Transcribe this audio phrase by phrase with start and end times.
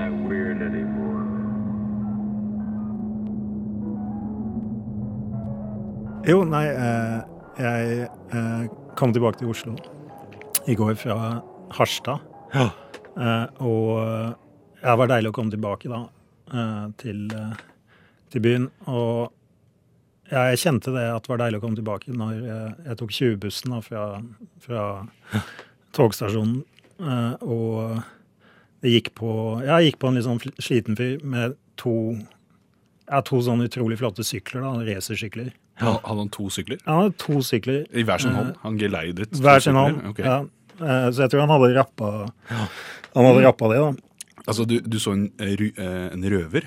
[0.00, 1.24] that weird anymore.
[6.28, 7.18] Jo, nei, eh,
[7.60, 9.74] jeg eh, kom tilbake til Oslo
[10.68, 11.16] i går fra
[11.76, 12.20] Harstad.
[12.54, 12.68] Ja.
[13.16, 14.36] Eh, og
[14.80, 16.04] det var deilig å komme tilbake da,
[16.52, 17.64] eh, til, eh,
[18.32, 18.68] til byen.
[18.86, 19.32] Og
[20.30, 23.16] ja, jeg kjente det at det var deilig å komme tilbake når jeg, jeg tok
[23.16, 24.04] 20-bussen fra,
[24.62, 24.84] fra
[25.96, 26.62] togstasjonen.
[27.00, 28.00] Eh, og
[28.82, 29.30] det gikk på
[29.64, 31.94] Jeg gikk på en litt sånn sliten fyr med to
[33.10, 35.48] ja, to sånne utrolig flotte sykler, da, racersykler.
[35.80, 35.96] Ja.
[36.04, 36.78] Hadde han to sykler?
[36.86, 38.54] Han hadde to sykler I hver sin Eh, hånd?
[38.62, 40.04] Han geleidet to hver sin hånd.
[40.12, 40.24] okay.
[40.24, 40.44] Ja.
[40.80, 42.10] Eh, Så jeg tror han hadde rappa
[43.14, 43.90] Han hadde rappa det, da.
[44.46, 46.64] Altså, du, du så en, eh, en røver?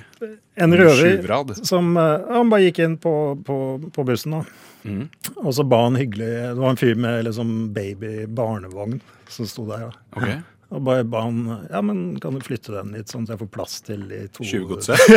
[0.58, 3.14] En røver en som Han bare gikk inn på,
[3.46, 3.58] på,
[3.94, 4.44] på bussen, da.
[4.84, 5.08] Mm.
[5.46, 9.00] Og så ba han hyggelig Det var en fyr med liksom baby-barnevogn
[9.32, 9.88] som sto der.
[9.88, 9.92] da.
[10.20, 10.44] Ok.
[10.74, 13.52] Og bare ba han Ja, men kan du flytte den litt, sånn at jeg får
[13.54, 15.00] plass til de to Tjuvgodset?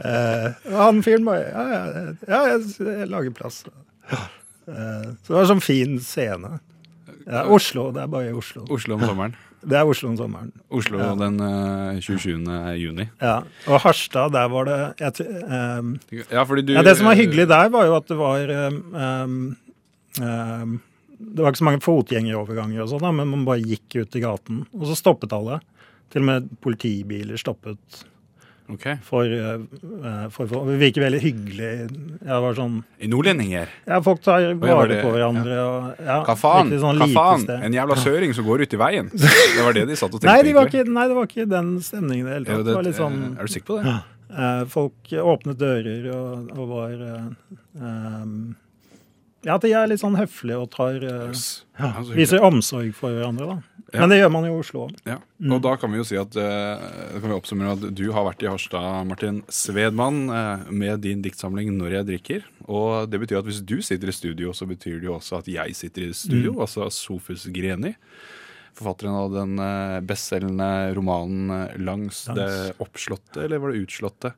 [0.00, 3.60] Eh, han fyren bare Ja, ja, ja jeg, lager plass.
[4.08, 4.22] Eh,
[4.70, 6.58] så det var en sånn fin scene.
[7.26, 7.90] Ja, Oslo.
[7.94, 8.64] Det er bare i Oslo.
[8.72, 9.36] Oslo om sommeren.
[9.60, 10.52] Det er Oslo om sommeren.
[10.72, 11.10] Oslo Ja.
[11.20, 12.46] den uh, 27.
[12.80, 13.04] juni.
[13.20, 13.42] Ja.
[13.68, 15.98] Og Harstad, der var det jeg, ehm,
[16.30, 18.78] Ja, fordi du ja, Det som var hyggelig der, var jo at det var um,
[20.16, 20.78] ehm,
[21.20, 24.62] Det var ikke så mange fotgjengeroverganger, og sånn, men man bare gikk ut i gaten.
[24.72, 25.60] Og så stoppet alle.
[26.10, 28.00] Til og med politibiler stoppet
[28.70, 28.84] Ok.
[29.02, 31.70] for, eh, for, for Det virker veldig hyggelig.
[32.22, 33.68] Jeg var sånn I Nordlendinger.
[33.86, 35.56] Ja, folk tar vare på hverandre.
[35.66, 36.70] Og, ja, Hva faen?
[36.78, 37.44] sånn Hva faen?
[37.66, 39.10] En jævla søring som går ut i veien.
[39.56, 40.30] Det var det de satt og tenkte.
[40.32, 42.56] Nei, de var ikke, nei, det var ikke den stemningen i det hele tatt.
[42.64, 43.86] det- Det var litt sånn eh, Er du sikker på det?
[43.90, 44.64] Ja.
[44.70, 47.30] folk åpnet dører og, og var eh,
[47.82, 48.54] ehm,
[49.44, 51.64] Ja, at de er litt sånn høflige og tar eh, Yes.
[51.80, 51.94] Ja.
[52.12, 53.62] Viser omsorg for hverandre, da.
[53.90, 54.00] Ja.
[54.04, 54.98] Men det gjør man i Oslo òg.
[55.08, 55.16] Ja.
[55.42, 55.52] Mm.
[55.56, 56.82] Og da kan vi jo si at eh,
[57.18, 61.72] kan vi oppsummere at du har vært i Harstad, Martin Svedmann, eh, med din diktsamling
[61.74, 62.44] 'Når jeg drikker'.
[62.68, 65.46] Og det betyr at hvis du sitter i studio, så betyr det jo også at
[65.48, 66.60] jeg sitter i studio, Mm.
[66.60, 67.96] altså Sofus Greni.
[68.76, 71.48] Forfatteren av den bestselgende romanen
[71.80, 74.32] 'Langs det oppslåtte', eller var det 'utslåtte'?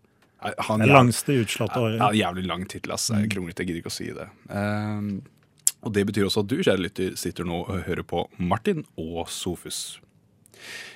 [0.69, 1.99] Han- Det langste utslåtte året.
[2.01, 3.09] ja, jævlig lang tittel, ass.
[3.11, 4.29] Jeg kronglete, gidder ikke å si det.
[4.51, 5.23] Um,
[5.83, 9.27] og det betyr også at du, kjære lytter, sitter nå og hører på Martin og
[9.29, 9.99] Sofus.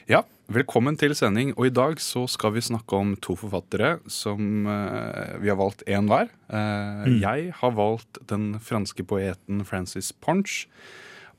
[0.09, 0.21] Ja,
[0.53, 1.53] velkommen til sending.
[1.59, 5.83] Og i dag så skal vi snakke om to forfattere som uh, vi har valgt
[5.91, 6.29] én hver.
[6.49, 10.67] Eh, Jeg har valgt den franske poeten Francis Ponch.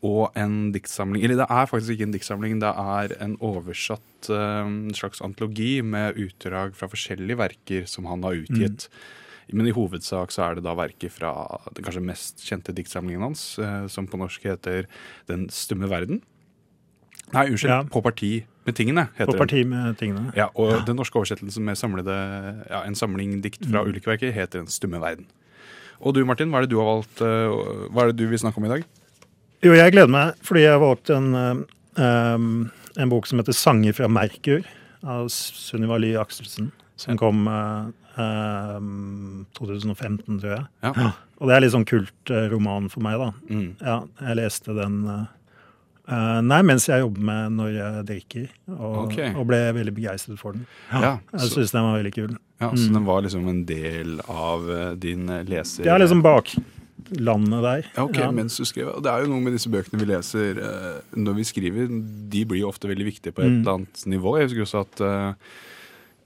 [0.05, 4.69] Og en diktsamling Eller det er faktisk ikke en diktsamling, det er en oversatt uh,
[4.93, 8.89] slags antologi med utdrag fra forskjellige verker som han har utgitt.
[9.49, 11.31] Men i hovedsak så er det da verker fra
[11.73, 14.85] den kanskje mest kjente diktsamlingen hans, uh, som på norsk heter
[15.25, 16.21] Den stumme verden.
[17.33, 17.71] Nei, unnskyld.
[17.71, 17.81] Ja.
[17.91, 20.29] På parti med tingene, heter På parti med tingene.
[20.37, 22.13] Ja, og den norske oversettelsen med samlede,
[22.69, 23.89] ja, en samling dikt fra Mm.
[23.89, 25.25] ulike verker heter Den stumme verden.
[25.99, 28.39] Og du Martin, hva er det du har valgt, eh, hva er det du vil
[28.39, 28.83] snakke om i dag?
[29.65, 31.31] Jo, jeg gleder meg fordi jeg har valgt en,
[31.97, 32.49] um,
[32.97, 34.67] en bok som heter 'Sanger fra Merkur'
[35.03, 36.71] av Sunniva Ly Akselsen.
[36.97, 40.63] Som kom uh, um, 2015, tror jeg.
[40.81, 41.11] Ja.
[41.37, 43.31] Og det er litt sånn kultroman for meg, da.
[43.49, 43.67] Mm.
[43.81, 43.97] Ja,
[44.29, 45.27] jeg leste den uh,
[46.09, 49.29] eh, Nei, mens jeg jobber med Når jeg drikker, og, okay.
[49.37, 50.65] og ble veldig begeistret for den.
[50.89, 52.33] Ja, Jeg så, syns den var veldig kul.
[52.61, 54.65] ja, så den var liksom en del av
[54.97, 55.85] din leser...
[55.85, 56.25] Det er liksom
[57.09, 57.85] baklandet der.
[57.95, 58.31] Ja, ok, Ja.
[58.31, 59.01] mens du skriver.
[59.01, 61.87] Det er jo noe med disse bøkene vi leser eh, når vi skriver.
[62.29, 63.59] De blir jo ofte veldig viktige på et Mm.
[63.61, 64.37] eller annet nivå.
[64.37, 65.33] Jeg husker også at uh,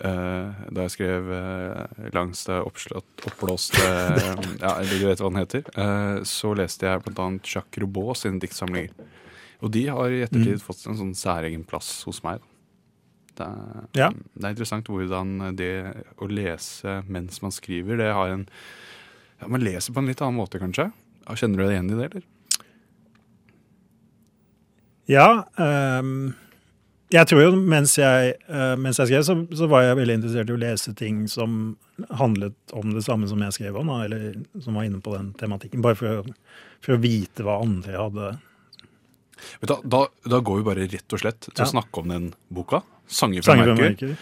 [0.03, 3.77] uh, da jeg skrev uh, 'Langs det oppblåste
[4.61, 5.63] Ja, eller du vet hva den heter.
[6.25, 8.89] så leste jeg annet Jacques Roubaud sine diktsamlinger.
[9.61, 10.65] Og de har i ettertid Mm.
[10.65, 12.39] fått en sånn særegen plass hos meg.
[13.35, 14.09] Det er, Ja.
[14.09, 18.47] det er interessant hvordan det å lese mens man skriver, det har en
[19.41, 20.91] ja, Man leser på en litt annen måte, kanskje.
[21.25, 22.29] Ja, Kjenner du deg igjen i det, eller?
[25.09, 25.27] Ja.
[25.57, 26.33] Um,
[27.11, 30.51] jeg tror jo mens jeg, uh, mens jeg skrev, så, så var jeg veldig interessert
[30.51, 31.75] i å lese ting som
[32.21, 35.83] handlet om det samme som jeg skrev om, eller som var inne på den tematikken.
[35.83, 36.37] Bare for å,
[36.85, 38.31] for å vite hva andre hadde
[39.61, 40.01] Du, da,
[40.35, 41.67] da går vi bare rett og slett til Ja.
[41.67, 42.83] å snakke om den boka.
[43.11, 44.15] 'Sanger fra Merker' Merkur.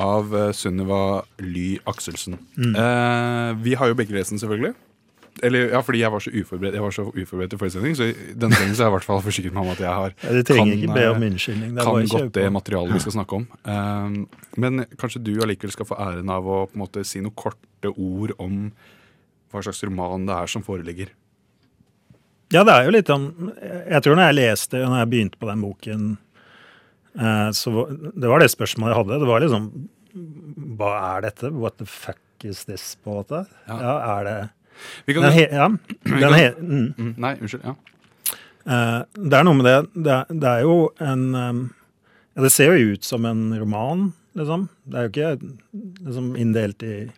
[0.00, 2.38] av uh, Sunniva Ly Akselsen.
[2.56, 2.72] Mm.
[2.72, 4.72] Uh, vi har jo begge lest den, selvfølgelig.
[5.42, 8.14] Eller, ja, fordi jeg var så uforberedt Jeg var så uforberedt i forrige så i
[8.34, 10.32] denne gangen så har jeg i hvert fall forsikret meg om at jeg har Ja,
[10.34, 11.74] Du trenger Kan, ikke be om eh, unnskyldning.
[11.76, 13.46] Det kan godt det materialet vi skal snakke om.
[13.64, 14.26] Uh,
[14.60, 17.92] men kanskje du allikevel skal få æren av å på en måte si noen korte
[17.94, 18.72] ord om
[19.50, 21.14] hva slags roman det er som foreligger.
[22.52, 23.28] Ja, det er jo litt om
[23.62, 26.10] Jeg tror når jeg leste, når jeg begynte på den boken
[27.18, 27.70] Eh, så
[28.14, 29.16] det var det spørsmålet jeg hadde.
[29.18, 29.64] Det var liksom
[30.78, 31.48] Hva er dette?
[31.50, 32.92] What the fuck is this?
[33.02, 33.40] på en måte?
[33.66, 33.78] Ja.
[33.82, 34.36] Ja, er det
[35.08, 35.66] Vi kan, den he, ja,
[36.06, 36.94] den he, mm.
[36.96, 37.64] Mm, Nei, unnskyld.
[37.66, 37.74] ja.
[38.62, 41.60] Eh, Det er noe med det Det er, det er jo en um,
[42.36, 44.68] ja, Det ser jo ut som en roman, liksom.
[44.86, 45.32] Det er jo ikke
[46.06, 47.10] liksom inndelt i,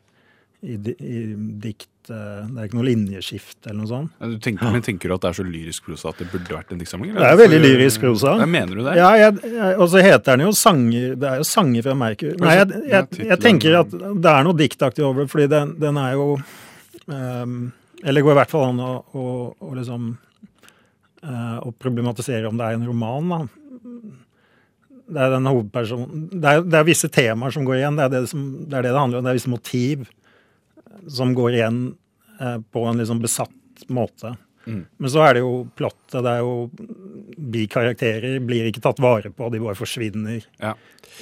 [0.64, 1.20] i, i
[1.68, 1.91] dikt.
[2.10, 4.14] Eh, Det er ikke noe linjeskift eller noe sånt.
[4.18, 6.56] Ja, Du tenker, men tenker du at det er så lyrisk prosa at det burde
[6.56, 7.12] vært en diktsamling?
[7.14, 8.34] Det er veldig lyrisk prosa.
[8.40, 8.96] Ja, mener du det?
[8.98, 12.34] Ja, jeg, jeg, og så heter den jo sanger Det er jo sanger fra Merkur.
[12.42, 16.00] Nei, jeg, jeg, jeg tenker at det er noe diktaktig over det, fordi den, den
[16.02, 16.28] er jo
[17.06, 17.58] um,
[18.02, 19.26] Eller går i hvert fall an å, å,
[19.62, 20.08] å liksom
[21.26, 23.42] uh, Å problematisere om det er en roman, da.
[25.12, 27.98] Det er den hovedpersonen det er, det er visse temaer som går igjen.
[27.98, 29.26] Det er det, som, det er det det handler om.
[29.26, 30.06] Det er visse motiv
[31.08, 31.94] som går igjen
[32.40, 34.36] eh, på en liksom besatt måte.
[34.66, 34.84] Mm.
[34.98, 36.22] Men så er det jo plottet.
[36.22, 36.70] Det er jo
[37.52, 40.74] bikarakterer blir ikke tatt vare på, de bare forsvinner Ja.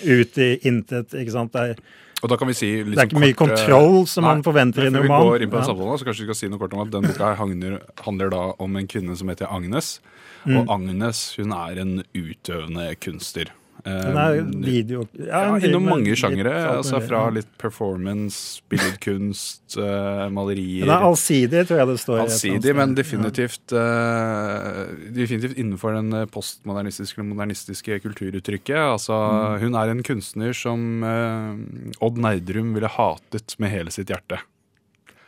[0.05, 1.15] ut i intet.
[1.15, 1.53] ikke sant?
[1.53, 1.77] Det er,
[2.23, 4.25] Og da kan vi si liksom det er sånn ikke mye kort, eh, kontroll som
[4.25, 5.23] man forventer i en roman.
[5.23, 5.73] vi går inn på den Ja.
[5.73, 8.53] samtalen, så kanskje vi skal si noe kort om at den boka handler, handler da
[8.59, 10.00] om en kvinne som heter Agnes.
[10.44, 10.56] Mm.
[10.59, 13.47] Og Agnes hun er en utøvende kunstner.
[13.85, 15.05] Eh, Den er video...
[15.17, 16.53] ja, driver innom mange sjangere.
[16.77, 20.85] Altså fra litt performance, billedkunst, eh, malerier.
[20.87, 22.23] Den er allsidig, tror jeg det står.
[22.27, 24.81] Allsidig, men definitivt, eh,
[25.17, 28.77] definitivt innenfor den eh, postmodernistiske eller modernistiske kulturuttrykket.
[28.81, 29.61] Altså, Mm.
[29.61, 34.38] Hun er en kunstner som eh, Odd Nerdrum ville hatet med hele sitt hjerte.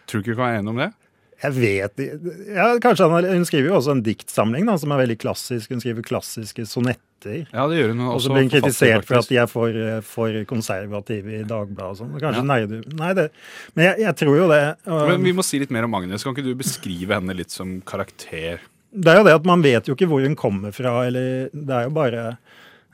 [0.07, 0.91] Tror du ikke vi kan være enige om det?
[1.43, 2.03] Jeg vet
[2.55, 5.73] ja, Kanskje han, Hun skriver jo også en diktsamling da, som er veldig klassisk.
[5.75, 7.49] Hun skriver klassiske sonetter.
[7.51, 8.03] Ja, det gjør hun.
[8.03, 11.43] Er Og så blir hun kritisert for at de er for, eh, for konservative i
[11.47, 12.15] Dagbladet og sånn.
[12.23, 12.67] Kanskje Ja.
[12.67, 13.31] du Nei, det
[13.75, 14.77] Men jeg, jeg tror jo det.
[14.87, 16.23] Um, Men vi må si litt mer om Agnes.
[16.23, 18.61] Kan ikke du beskrive henne litt som karakter?
[18.93, 21.75] Det er jo det at man vet jo ikke hvor hun kommer fra, eller det
[21.75, 22.39] er jo bare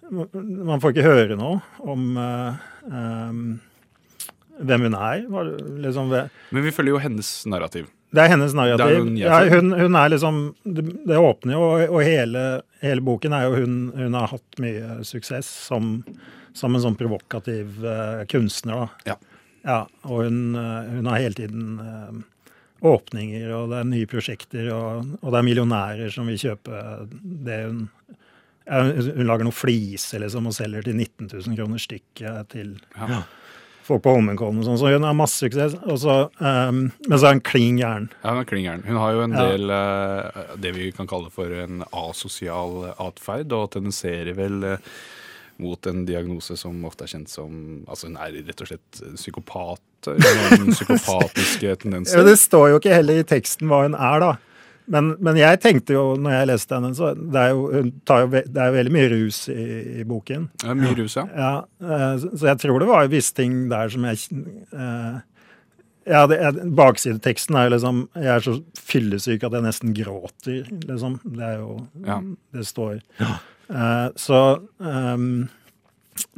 [0.08, 2.56] Man får ikke høre noe om uh,
[2.88, 3.60] um,
[4.64, 5.26] hvem hun er.
[5.84, 6.08] Liksom,
[6.50, 7.90] Men vi følger jo hennes narrativ.
[8.10, 9.10] Det er hennes narrativ.
[9.20, 12.44] Ja, hun, hun er liksom Det, det åpner jo, og, og hele,
[12.80, 15.98] hele boken er jo hun Hun har hatt mye suksess som,
[16.56, 18.86] som en sånn provokativ uh, kunstner.
[18.86, 19.12] da.
[19.12, 19.18] Ja.
[19.68, 24.68] Ja, og hun, eh, hun har hele tiden uh, åpninger, og det er nye prosjekter,
[24.72, 26.82] og, og det er millionærer som vil kjøpe
[27.44, 27.82] det hun
[28.68, 32.74] ja, Hun hun lager noen fliser liksom, og selger til 19 000 kroner stykket til
[32.94, 33.22] Ja.
[33.88, 35.76] Folk på Holmenkollen og sånn, så hun har masse suksess.
[35.88, 38.08] Og så, eh, men så er hun klin gæren.
[38.22, 38.84] Ja, hun er klin gæren.
[38.86, 39.46] Hun har jo en Ja.
[39.48, 44.76] del eh, det vi kan kalle for en asosial atferd, og tendenserer vel uh,
[45.58, 49.80] mot en diagnose som ofte er kjent som Altså hun er rett og slett psykopat.
[50.06, 51.74] Noen psykopatiske
[52.14, 54.36] Ja, det står jo ikke heller i teksten hva hun er, da.
[54.88, 58.28] Men, men jeg tenkte jo, når jeg leste henne, så det er jo, tar jo,
[58.32, 59.64] det er jo veldig mye rus i,
[60.00, 60.46] i boken.
[60.62, 61.24] Det er mye rus, ja.
[61.36, 61.50] Ja,
[61.84, 64.22] eh, så jeg tror det var visse ting der som jeg
[64.72, 65.18] eh,
[66.08, 70.64] ja, det, jeg- Baksideteksten er jo liksom Jeg er så fyllesyk at jeg nesten gråter,
[70.88, 71.18] liksom.
[71.36, 71.74] Det er jo
[72.06, 72.16] Ja.
[72.56, 73.02] Det står.
[73.20, 74.38] Eh, så
[74.80, 75.48] um,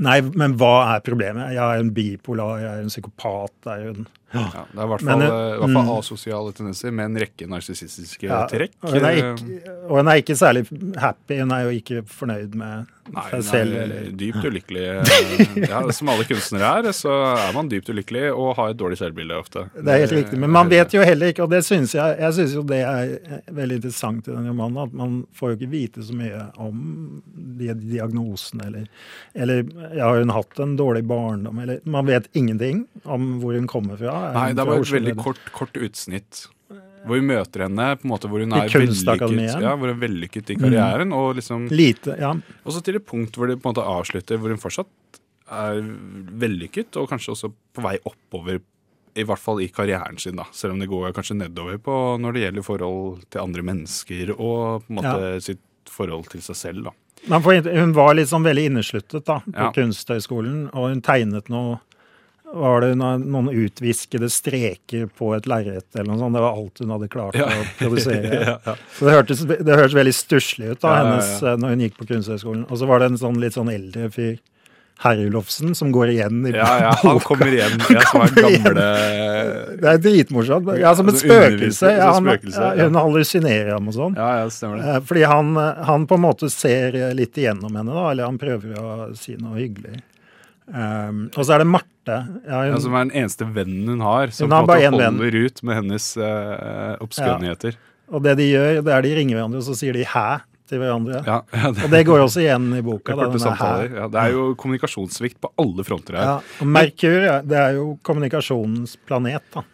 [0.02, 1.54] Nei, men hva er problemet?
[1.54, 3.52] Jeg er en bipolar, jeg er en psykopat.
[3.64, 4.64] Det er jo en ja.
[4.70, 5.92] Det er i hvert fall, hvert fall mm.
[5.96, 8.76] asosiale tendenser med en rekke narsissistiske Ja, trekk.
[8.84, 10.64] Og hun, er Eh, ikke, og hun er ikke særlig
[11.02, 11.40] happy.
[11.40, 13.74] Hun er jo ikke fornøyd med Nei, selv.
[13.74, 14.82] er dypt ulykkelig.
[14.86, 18.98] Eh, Ja, som alle kunstnere er, så er man dypt ulykkelig og har et dårlig
[19.00, 19.64] selvbilde ofte.
[19.74, 20.38] Det er helt riktig.
[20.42, 23.42] Men man vet jo heller ikke, og det synes jeg jeg synes jo det er
[23.56, 26.84] veldig interessant i den romanen, at man får jo ikke vite så mye om
[27.60, 28.86] de diagnosene, eller,
[29.34, 29.64] eller
[29.96, 33.98] ja, har hun hatt en dårlig barndom, eller Man vet ingenting om hvor hun kommer
[34.00, 34.16] fra.
[34.36, 36.46] Nei, det bare et veldig kort, kort utsnitt.
[37.06, 40.00] Hvor vi møter henne, på en måte hvor hun er vellykket, ja, hvor hun er
[40.02, 41.14] vellykket i karrieren.
[41.16, 42.34] Og liksom, Lite, ja.
[42.68, 45.80] også til et punkt hvor det på en måte avslutter, hvor hun fortsatt er
[46.44, 48.60] vellykket, og kanskje også på vei oppover.
[49.18, 50.44] I hvert fall i karrieren sin, da.
[50.54, 54.84] selv om det går kanskje nedover på når det gjelder forhold til andre mennesker og
[54.86, 56.84] på en måte sitt forhold til seg selv.
[56.86, 56.92] da.
[57.28, 59.72] Man får, hun var liksom veldig innesluttet da, på Ja.
[59.74, 61.80] Kunsthøgskolen, og hun tegnet noe
[62.54, 66.34] var det noen, utviskede streker på et lerret eller noe sånt.
[66.34, 67.46] Det var alt hun hadde klart Ja.
[67.46, 68.30] å produsere.
[68.50, 68.74] Ja, ja.
[68.96, 72.08] Så det hørtes, det hørtes veldig stusslig ut da, hennes, eh, når hun gikk på
[72.10, 72.64] Kunsthøgskolen.
[72.70, 74.38] Og så var det en sånn litt sånn eldre fyr,
[75.00, 77.78] Herrulofsen, som går igjen i Ja, ja, han kommer igjen.
[77.88, 78.74] Ja, som er gamle
[79.80, 80.68] Det er dritmorsomt.
[80.76, 81.92] Ja, som et Altså, spøkelse.
[81.96, 84.18] Ja, han, spøkelse, ja, hun hallusinerer ham og sånn.
[84.20, 84.90] Ja, ja, stemmer det.
[84.98, 85.54] Eh, Fordi han,
[85.88, 89.56] han på en måte ser litt igjennom henne, da, eller han prøver å si noe
[89.62, 90.02] hyggelig.
[90.70, 91.88] Um, og så er det Marte.
[92.06, 94.98] Ja, hun, Ja, som er den eneste vennen hun har, som Hun har bare en
[94.98, 95.18] venn.
[95.18, 97.74] ut med hennes uh, oppskønnheter.
[98.10, 100.78] og det de gjør, det er de ringer hverandre, og så sier de 'hæ' til
[100.78, 101.22] hverandre.
[101.26, 103.16] Ja, ja, det, Og det går også igjen i boka.
[103.16, 103.96] da, denne.
[103.96, 106.28] Ja, det er jo kommunikasjonssvikt på alle fronter her.
[106.30, 109.42] Ja, og Merkur ja, det er jo kommunikasjonens planet.
[109.54, 109.64] da.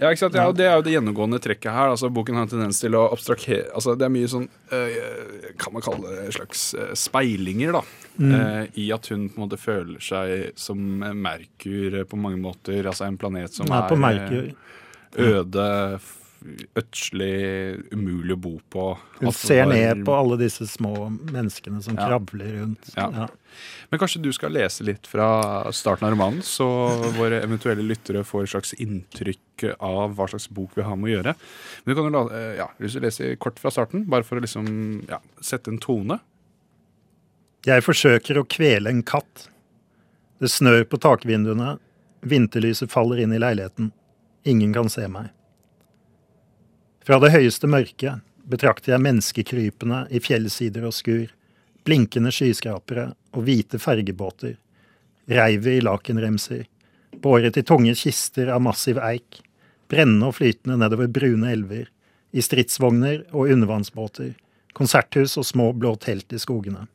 [0.00, 0.34] Ja, ikke sant?
[0.38, 1.90] Ja, og Det er jo det gjennomgående trekket her.
[1.94, 5.72] altså Boken har en tendens til å abstrahere altså Det er mye sånn øh, Kan
[5.76, 7.82] man kalle det slags øh, speilinger, da.
[8.18, 12.82] eh, I at hun på en måte føler seg som Merkur eh, på mange måter.
[12.86, 14.52] Altså en planet som Nei, er eh,
[15.30, 16.00] øde,
[16.76, 18.84] ødslig, umulig å bo på.
[19.20, 22.08] Hun At ser ned på alle disse små menneskene som Ja.
[22.08, 22.90] kravler rundt.
[22.96, 23.08] Ja.
[23.12, 23.28] Ja.
[23.90, 26.66] Men kanskje du skal lese litt fra starten av romanen, så
[27.16, 31.14] våre eventuelle lyttere får et slags inntrykk av hva slags bok vi har med å
[31.22, 31.34] gjøre.
[31.86, 35.20] Men du kan jo eh, ja, lese kort fra starten, bare for å liksom ja,
[35.40, 36.20] sette en tone.
[37.64, 39.48] Jeg forsøker å kvele en katt.
[40.40, 41.78] Det snør på takvinduene.
[42.20, 43.92] Vinterlyset faller inn i leiligheten.
[44.44, 45.30] Ingen kan se meg.
[47.04, 51.26] Fra det høyeste mørket betrakter jeg menneskekrypene i fjellsider og skur,
[51.84, 54.54] blinkende skyskrapere og hvite fergebåter,
[55.28, 56.62] reivet i lakenremser,
[57.20, 59.42] båret i tunge kister av massiv eik,
[59.92, 61.90] brennende og flytende nedover brune elver,
[62.32, 64.32] i stridsvogner og undervannsbåter,
[64.72, 66.86] konserthus og små blå telt i skogene.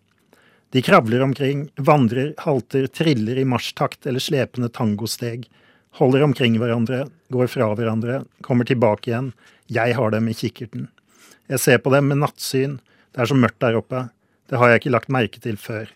[0.74, 5.46] De kravler omkring, vandrer, halter, triller i marsjtakt eller slepende tangosteg,
[6.02, 9.32] holder omkring hverandre, går fra hverandre, kommer tilbake igjen,
[9.70, 10.88] jeg har dem i kikkerten.
[11.50, 12.78] Jeg ser på dem med nattsyn,
[13.14, 14.08] det er så mørkt der oppe,
[14.50, 15.90] det har jeg ikke lagt merke til før.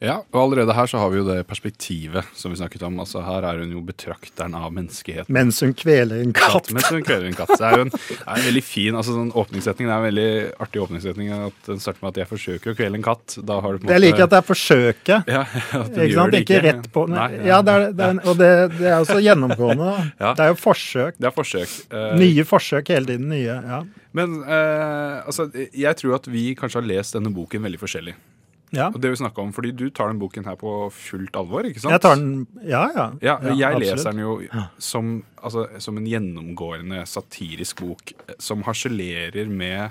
[0.00, 2.94] Ja, og allerede her så har vi jo det perspektivet som vi snakket om.
[3.02, 5.28] Altså Her er hun jo betrakteren av menneskeheten.
[5.36, 6.70] Mens hun kveler en katt.
[6.72, 7.52] Mens hun kveler en katt.
[7.52, 7.92] Det er jo en,
[8.22, 9.90] er en veldig fin altså sånn åpningssetning.
[9.90, 10.30] Det er en veldig
[10.64, 11.28] artig åpningssetning.
[11.50, 13.36] At Den starter med at 'jeg forsøker å kvele en katt'.
[13.44, 15.28] Da har du på en måte Jeg liker at det er forsøket.
[15.28, 15.42] ja,
[15.84, 16.32] at du Ikke sant?
[16.32, 17.06] det Ikke rett på.
[17.08, 19.84] Nei, Ja, det er, det er, og det, det er også gjennomgående.
[19.84, 20.10] da.
[20.20, 20.32] Ja.
[20.32, 21.14] Det er jo forsøk.
[21.20, 21.68] Det er forsøk.
[21.92, 23.28] Eh, Nye forsøk hele tiden.
[23.28, 23.60] Nye.
[23.60, 23.82] ja.
[24.16, 28.14] Men eh, altså, jeg tror at vi kanskje har lest denne boken veldig forskjellig.
[28.76, 28.88] Ja.
[28.90, 31.82] Og det vi snakket om, fordi du tar den boken her på fullt alvor, ikke
[31.82, 31.94] sant?
[31.96, 33.06] Jeg tar den Ja, ja.
[33.20, 33.86] Ja, jeg absolutt.
[33.86, 34.36] leser den jo
[34.78, 35.10] som,
[35.42, 39.90] altså, som en gjennomgående satirisk bok eh, som harselerer med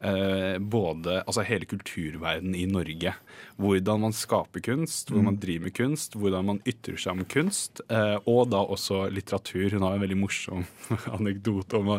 [0.00, 3.12] både altså hele kulturverdenen i Norge.
[3.60, 7.82] Hvordan man skaper kunst, hvordan man driver med kunst, hvordan man ytrer seg om kunst.
[7.92, 9.68] Eh, og da også litteratur.
[9.74, 10.64] Hun har en veldig morsom
[11.18, 11.92] anekdote om,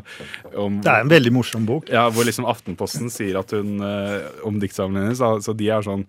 [0.58, 1.91] om Det er en veldig morsom bok.
[1.93, 5.86] ja, hvor liksom Aftenposten sier at hun eh, om diktsamlingen hennes, så, så de er
[5.86, 6.08] sånn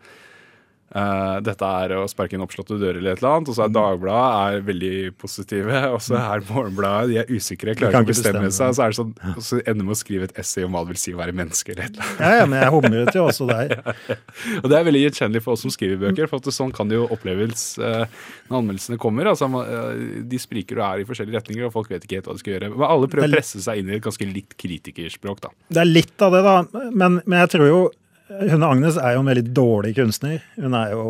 [0.94, 3.52] eh, dette er å sparke inn oppslåtte dører eller et eller annet.
[3.52, 8.02] Og så er Dagbladet er veldig positive, og så er Morgenbladet de er usikre, klarer
[8.02, 8.74] ikke å bestemme bestemme seg.
[8.76, 10.94] Så er det sånn, og så ender med å skrive et essay om hva det
[10.94, 12.22] vil si å være menneske eller et eller annet.
[12.22, 13.74] Ja, ja, men jeg humret jo også der.
[14.62, 16.98] Og det er veldig gjenkjennelig for oss som skriver bøker, for at sånn kan det
[16.98, 18.04] jo oppleves uh,
[18.50, 19.30] når anmeldelsene kommer.
[19.32, 22.36] Altså, eh, de spriker og er i forskjellige retninger, og folk vet ikke helt hva
[22.36, 22.72] de skal gjøre.
[22.74, 25.52] Men alle prøver å presse seg inn i et ganske litt kritikerspråk, da.
[25.72, 26.56] Det er litt av det, da.
[26.90, 27.82] Men, men jeg tror jo
[28.28, 30.40] Hun Agnes er jo en veldig dårlig kunstner.
[30.60, 31.04] Hun er jo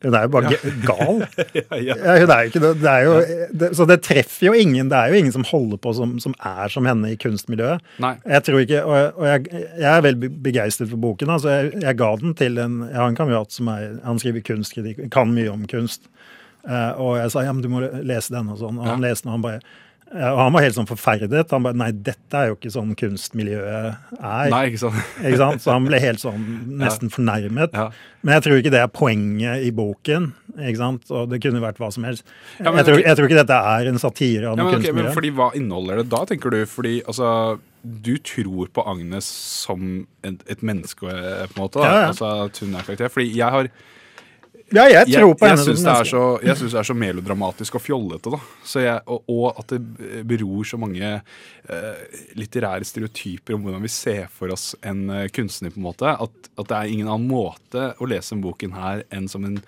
[0.00, 0.70] hun er jo bare ja.
[0.88, 1.18] gal.
[1.60, 1.92] ja.
[1.92, 2.70] Ja, hun er jo ikke det.
[2.80, 4.88] det, er jo, det så det treffer jo ingen.
[4.88, 7.84] Det er jo ingen som holder på som, som er som henne i kunstmiljøet.
[8.00, 8.14] Nei.
[8.24, 11.34] Jeg tror ikke, og, jeg- og jeg, jeg er veldig begeistret for boken.
[11.36, 14.46] altså jeg, jeg ga den til en Jeg har en kamerat som er, han skriver
[14.48, 16.08] kunstkritikk, kan mye om kunst.
[16.64, 18.80] Uh, og jeg sa ja, men du må lese denne, og sånn.
[18.80, 19.60] Og han leste den, og han bare
[20.10, 21.52] og han var helt sånn forferdet.
[21.54, 24.50] Han bare Nei, dette er jo ikke sånn kunstmiljøet er.
[24.50, 24.98] Nei, ikke sant?
[25.22, 25.62] Ikke sant?
[25.62, 26.46] Så han ble helt sånn
[26.82, 27.76] nesten fornærmet.
[27.76, 27.90] Ja.
[28.26, 30.32] Men jeg tror ikke det er poenget i boken.
[30.58, 31.06] ikke sant?
[31.14, 32.26] Og det kunne vært hva som helst.
[32.58, 34.82] Ja, men jeg, tror, jeg tror ikke dette er en satire av Ja, noe men,
[34.82, 36.58] ok, men fordi Hva inneholder det da, tenker du?
[36.68, 37.30] Fordi altså,
[37.80, 41.78] du tror på Agnes som et, et menneske, eh, på en måte.
[41.78, 41.86] Da.
[41.86, 42.10] Ja, ja.
[42.10, 43.14] Altså at hun er karakter.
[43.14, 43.70] Fordi jeg har
[44.70, 45.94] ja, jeg Jeg, tror på jeg henne syns det,
[46.46, 48.30] jeg det er så melodramatisk og fjollete.
[48.30, 48.40] da
[48.72, 53.92] så jeg, og, og at det beror så mange eh, litterære stereotyper om hvordan vi
[53.92, 55.74] ser for oss en eh, kunstner.
[55.74, 59.04] på en måte At, at det er ingen annen måte å lese den boken her
[59.10, 59.58] enn som en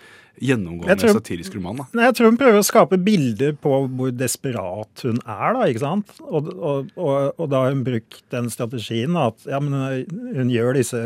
[0.41, 1.83] gjennomgående tror- satirisk roman.
[1.93, 5.85] da Jeg tror hun prøver å skape bilder på hvor desperat hun er, da, ikke
[5.85, 6.13] sant?
[6.25, 10.75] Og, og, og, og da har hun brukt den strategien at ja, men hun gjør
[10.81, 11.03] disse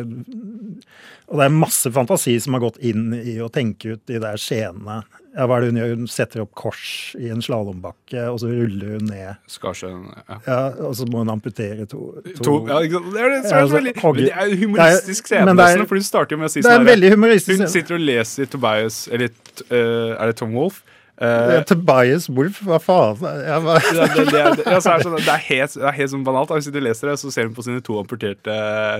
[1.26, 4.38] Og det er masse fantasi som har gått inn i å tenke ut de der
[4.38, 5.00] scenene.
[5.37, 5.90] Ja, hva er det hun gjør?
[6.00, 6.85] Hun setter opp kors
[7.21, 9.35] i en slalåmbakke, og så ruller hun ned.
[9.52, 10.38] Skarsjøen, ja.
[10.47, 13.12] Ja, Og så må hun amputere to, To, ja, ikke sant?
[13.12, 15.69] det er det Ja, er altså, veldig Men det er humoristisk Det er- scene, det
[15.83, 16.78] er- for du starter jo med å si Det er
[17.12, 19.28] sånn Hun sitter og leser Tobias Eller
[19.71, 20.83] uh, er det Tom Wolff?
[21.21, 23.16] Uh, Tobias Wolff, hva faen?
[23.21, 26.50] Bare, det, det, det, ja, er sånn, det, er helt, det er helt sånn banalt.
[26.52, 28.57] Hvis du leser det, så ser hun på sine to amputerte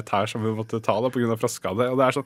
[0.09, 1.37] tær som hun måtte ta da pga.
[1.37, 2.25] det, Og det er sånn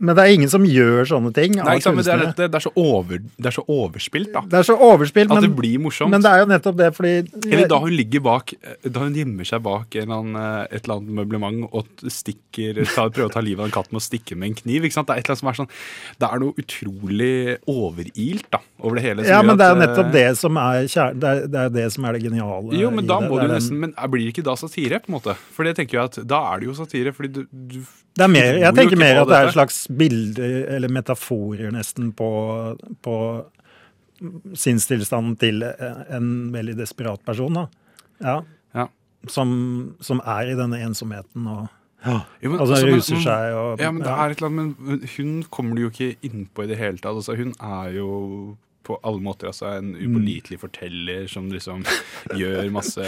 [0.00, 1.58] Men det er ingen som gjør sånne ting.
[1.58, 4.42] Nei, ikke sant, men det, er, det, er så over, det er så overspilt, da.
[4.48, 6.12] Det er så overspilt, At det blir morsomt.
[6.14, 7.12] men det er jo nettopp det, fordi
[7.50, 10.96] Eller da hun ligger bak Da hun gjemmer seg bak en annen, eh, et eller
[10.96, 14.38] annet møblement og stikker, tar, prøver å ta livet av en katt med å stikke
[14.40, 14.88] med en kniv.
[14.88, 15.10] ikke sant?
[15.10, 15.70] Det er et eller annet som er sånn
[16.24, 17.36] Det er noe utrolig
[17.76, 19.28] overilt da, over det hele.
[19.28, 21.64] Ja, men det er at, jo nettopp eh, det som er kjær, det, er, det
[21.66, 22.76] er det som er det geniale.
[22.80, 25.36] Jo, men da må du nesten Men blir det ikke da satire, på en måte?
[25.52, 27.82] For det tenker jeg at da er det jo satire, fordi du, du
[28.18, 32.10] Det er mer, jeg tenker mer at det er et slags bilder, eller metaforer nesten,
[32.18, 32.26] på,
[33.06, 33.14] på
[34.58, 37.54] sinnstilstanden til en veldig desperat person.
[37.60, 37.66] da.
[38.20, 38.38] Ja.
[38.76, 38.86] Ja.
[39.28, 39.52] Som,
[40.04, 41.68] som er i denne ensomheten og
[42.00, 42.14] Jo,
[42.48, 44.16] men, altså, altså, men- ruser seg og Ja, men det ja.
[44.24, 47.12] er et eller annet Men hun kommer du jo ikke innpå i det hele tatt.
[47.12, 48.56] Altså, hun er jo
[48.90, 50.02] på alle måter altså, en Mm.
[50.10, 51.82] upålitelig forteller som liksom
[52.40, 53.04] gjør masse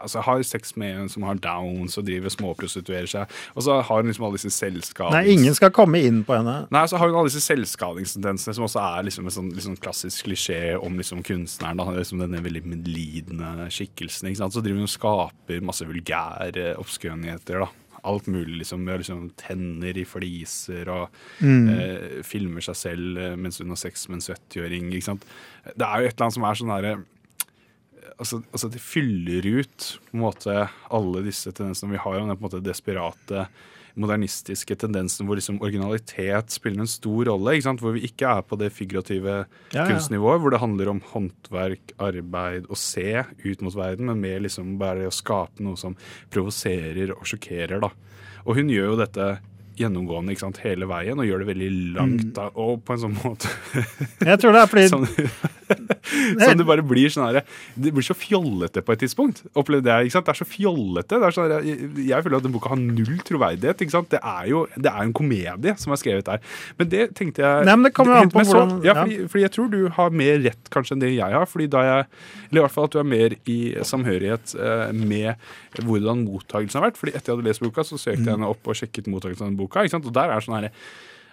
[0.00, 3.36] Altså har sex med en som har downs og driver småprostituerer seg.
[3.54, 5.14] Og så har hun liksom alle disse selvskadings...
[5.16, 6.56] Nei, ingen skal komme inn på henne.
[6.72, 10.26] Nei, så har hun alle disse selvskadingstendensene, som også er liksom en sånn, sånn klassisk
[10.28, 11.80] klisjé om liksom kunstneren.
[11.80, 14.30] Da, liksom denne veldig medlidende skikkelsen.
[14.30, 14.56] Ikke sant?
[14.56, 17.64] Så driver hun og skaper masse vulgære obskønheter.
[17.66, 17.70] da.
[18.06, 18.84] Alt mulig, liksom.
[18.86, 24.08] Med liksom tenner i fliser og eh, filmer seg selv eh, mens hun har sex
[24.08, 24.92] med en 70-åring.
[24.94, 25.26] ikke sant?
[25.74, 26.94] Det er jo et eller annet som er sånn derre
[28.20, 30.56] altså, altså Det fyller ut på en måte
[30.92, 32.20] alle disse tendensene vi har.
[32.20, 33.46] om Den på en måte desperate,
[33.98, 37.54] modernistiske tendensen hvor liksom originalitet spiller en stor rolle.
[37.56, 37.80] ikke sant?
[37.82, 39.86] Hvor vi ikke er på det figurative Ja, ja.
[39.90, 44.76] kunstnivået, hvor det handler om håndverk, arbeid og se ut mot verden, men mer liksom
[44.78, 45.96] bare å skape noe som
[46.30, 47.80] provoserer og sjokkerer.
[47.80, 47.90] da.
[48.46, 49.26] Og hun gjør jo dette
[49.80, 52.24] gjennomgående sant, hele veien, og gjør det veldig langt.
[52.28, 52.32] Mm.
[52.36, 53.48] da, Og på en sånn måte
[54.30, 55.06] Jeg tror det er fordi Som,
[56.44, 57.40] som det bare blir sånn her
[57.78, 59.42] Det blir så fjollete på et tidspunkt.
[59.58, 60.26] Opplevde jeg, ikke sant?
[60.28, 61.20] Det er så fjollete.
[61.20, 63.84] Det er sånn jeg, jeg føler at den boka har null troverdighet.
[63.86, 64.10] ikke sant?
[64.12, 66.42] Det er jo det er en komedie som er skrevet der.
[66.80, 68.96] Men det tenkte jeg Nei, men det kommer an på hvordan- ja, ja.
[69.04, 71.46] fordi, fordi jeg tror du har mer rett kanskje enn det jeg har.
[71.46, 72.06] fordi da jeg,
[72.50, 75.34] Eller i hvert fall at du er mer i samhørighet eh, med
[75.86, 76.96] hvordan mottakelsen har vært.
[76.98, 79.50] fordi etter jeg hadde lest boka, så søkte jeg henne opp og sjekket mottakelsen av
[79.52, 79.69] den boka.
[79.70, 80.06] Ikke sant?
[80.06, 80.70] Og der er sånn her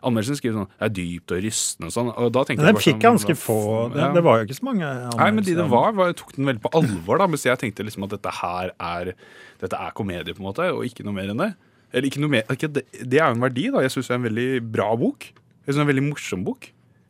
[0.06, 2.10] Anmeldelsen skriver sånn Det er dypt og rystende og sånn.
[2.14, 4.10] og da tenkte Men den jeg bare fikk sånn, ganske få det, ja.
[4.14, 6.62] det var jo ikke så mange Nei, men de det var, var tok den veldig
[6.62, 7.26] på alvor, da.
[7.28, 9.14] Mens jeg tenkte liksom at dette her er
[9.60, 11.50] Dette er komedie, på en måte, og ikke noe mer enn det.
[11.92, 13.82] Eller ikke noe mer, ikke, det, det er jo en verdi, da.
[13.82, 15.26] Jeg syns det er en veldig bra bok.
[15.32, 16.68] Jeg synes det er en veldig morsom bok.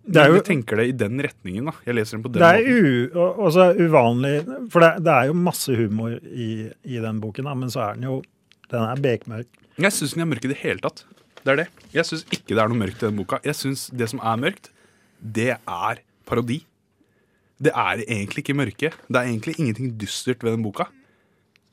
[0.07, 1.73] Det er jo- Jeg tenker det i den retningen, da.
[1.83, 3.09] Jeg leser den på den Det er u,
[3.43, 4.37] også uvanlig,
[4.71, 7.99] for det, det er jo masse humor i, i den boken, da, men så er
[7.99, 8.21] den jo
[8.71, 9.47] Den er bekmørk.
[9.77, 11.03] Jeg syns den er mørk i det hele tatt.
[11.47, 11.67] Det er det.
[11.95, 13.37] Jeg syns ikke det er noe mørkt i den boka.
[13.47, 14.67] Jeg synes det som er mørkt,
[15.23, 16.57] det er parodi.
[17.63, 18.89] Det er egentlig ikke mørke.
[18.91, 20.89] Det er egentlig ingenting dystert ved den boka.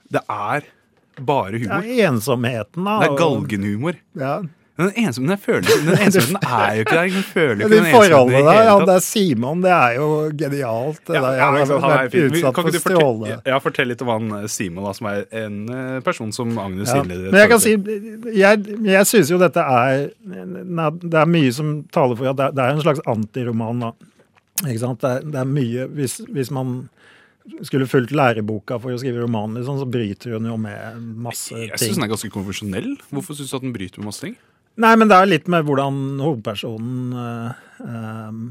[0.06, 0.68] Det er
[1.18, 1.82] bare humor.
[1.82, 3.00] Det er ensomheten, da.
[3.02, 3.98] Det er galgenhumor.
[4.14, 4.36] Ja.
[4.74, 7.10] Den ensomheten, føler, den ensomheten er jo ikke der.
[7.14, 10.06] Den føler jo De ikke den forholdene der, ja, det er Simon, det er jo
[10.40, 10.98] genialt.
[11.06, 11.42] Det Ja, der.
[11.44, 13.36] Han ikke har vært utsatt for ikke stråle.
[13.46, 16.90] Ja, fortell litt om han eh, Simon, da, som er en eh, person som Agnes
[16.90, 17.02] Ja.
[17.04, 17.28] innleder.
[17.30, 17.76] Men jeg kan si,
[18.40, 22.56] jeg, jeg syns jo dette er Det er mye som taler for at det er,
[22.58, 23.92] det er en slags antiroman, da.
[24.64, 25.00] Ikke sant?
[25.04, 26.74] Det er, det er mye hvis, hvis man
[27.62, 31.68] skulle fulgt læreboka for å skrive roman, liksom, så bryter hun jo med masse ting.
[31.70, 32.90] Jeg syns den er ganske konvensjonell.
[33.12, 34.34] Hvorfor syns du at den bryter med masse ting?
[34.82, 38.44] Nei, men det er litt med hvordan hovedpersonen eh,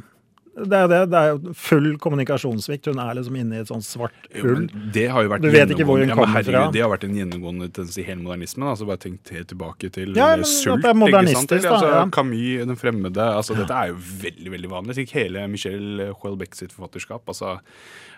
[0.53, 2.91] det, er det, det er jo full kommunikasjonssvikt.
[2.91, 4.67] Hun er liksom inne i et sånt svart hull.
[4.93, 6.67] det har jo vært Du vet ikke hvor hun ja, kommer herregud, fra.
[6.75, 8.67] Det har vært en gjennomgående tendens i hele modernismen.
[8.69, 10.83] Altså bare tenk tilbake til Ja, men Sult.
[10.83, 11.01] det er ikke sant?
[11.01, 12.05] modernistisk, da, altså, ja.
[12.13, 13.27] Camus, Den fremmede.
[13.41, 14.97] altså Dette er jo veldig veldig vanlig.
[15.07, 17.25] Ikke hele Michel Houellebecq sitt forfatterskap.
[17.33, 17.57] altså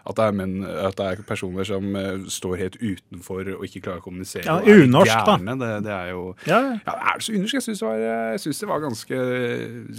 [0.06, 3.82] At det, er menn, at det er personer som eh, står helt utenfor og ikke
[3.88, 4.46] klarer å kommunisere.
[4.46, 5.38] Ja, unorsk, da.
[5.42, 6.74] Det, det er jo Ja, ja.
[6.86, 7.58] ja, Er det så unorsk?
[7.58, 9.22] Jeg syns det, synes det var ganske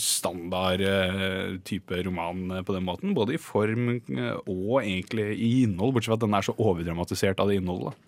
[0.06, 3.16] standard eh, type roman eh, på den måten.
[3.18, 7.42] Både i form eh, og egentlig i innhold, bortsett fra at den er så overdramatisert
[7.42, 7.98] av det innholdet.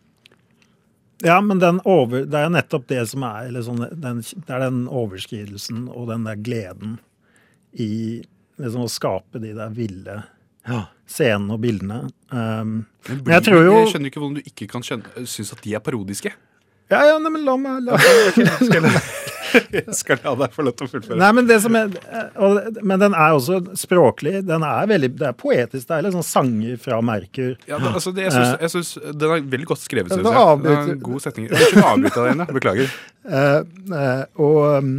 [1.27, 4.55] Ja, men den over, det er jo nettopp det som er eller sånn, den, Det
[4.55, 7.01] er den overskridelsen og den der gleden
[7.75, 8.23] i
[8.59, 10.21] liksom å skape de der ville
[11.09, 12.03] scenene og bildene.
[12.31, 15.65] Um, Men men jeg tror jo jeg skjønner ikke hvordan du ikke kan synes at
[15.65, 16.35] de er parodiske.
[16.89, 17.99] Ja, ja, nei, men la meg la,
[19.73, 21.19] Jeg skal la deg få lov til å fullføre.
[21.21, 21.93] Nei, men det som er
[22.37, 24.43] og, Men den er også språklig.
[24.49, 25.87] Den er veldig, Det er poetisk.
[25.89, 27.55] Det er litt sånn sanger fra Merkur.
[27.69, 30.13] Ja, det, altså det, jeg, synes, jeg synes Den er veldig godt skrevet.
[30.13, 30.43] syns jeg.
[30.43, 30.83] Avbryter.
[30.83, 31.49] Det er en god setning.
[31.49, 32.45] Jeg vil deg igjen.
[32.45, 32.59] ja.
[32.59, 32.99] Beklager.
[33.29, 33.61] Uh,
[33.93, 34.93] uh, og um,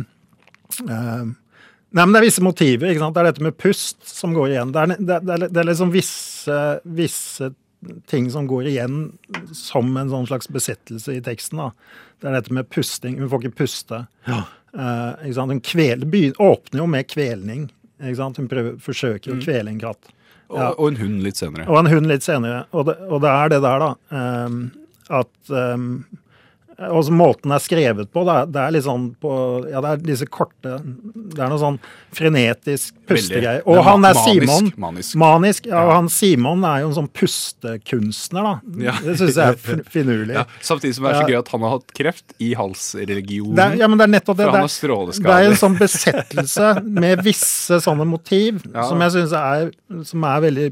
[0.86, 1.24] eh,
[1.92, 2.92] Nei, men det er visse motiver.
[2.92, 3.16] ikke sant?
[3.16, 4.74] Det er dette med pust som går igjen.
[4.76, 7.50] Det er, det er, det er liksom visse, visse
[8.12, 9.00] ting som går igjen
[9.56, 11.62] som en sånn slags besettelse i teksten.
[11.64, 11.72] da.
[12.22, 13.18] Det er dette med pusting.
[13.22, 14.04] Hun får ikke puste.
[14.30, 15.54] Eh, ikke sant?
[15.56, 16.06] Hun kvel,
[16.38, 17.70] åpner jo med kvelning.
[18.04, 18.38] Ikke sant?
[18.38, 20.12] Hun prøver, forsøker å kvele en katt.
[20.50, 20.70] Og, Ja.
[20.78, 21.68] og en hund litt senere.
[21.70, 22.66] Og en hund litt senere.
[22.74, 23.90] Og det, og det er det der, da.
[24.46, 24.72] Um,
[25.10, 26.06] at um,
[26.80, 29.32] også måten det er skrevet på, det er, det er litt sånn på
[29.72, 31.80] Ja, det er disse korte Det er noe sånn
[32.16, 33.62] frenetisk pustegreier.
[33.70, 34.70] Og er han er Simon.
[34.80, 35.68] manisk, manisk.
[35.70, 35.96] Ja, og Ja.
[36.00, 38.54] han Simon er jo en sånn pustekunstner, da.
[38.82, 38.94] Ja.
[39.04, 40.34] Det syns jeg er finurlig.
[40.40, 43.56] Ja, samtidig som det er så gøy at han har hatt kreft i halsregionen.
[43.60, 44.48] Det er, ja, men det er nettopp det.
[44.48, 45.30] For han Det har er, stråleskade.
[45.30, 49.72] det er en sånn besettelse med visse sånne motiv som jeg syns er,
[50.10, 50.68] som er veldig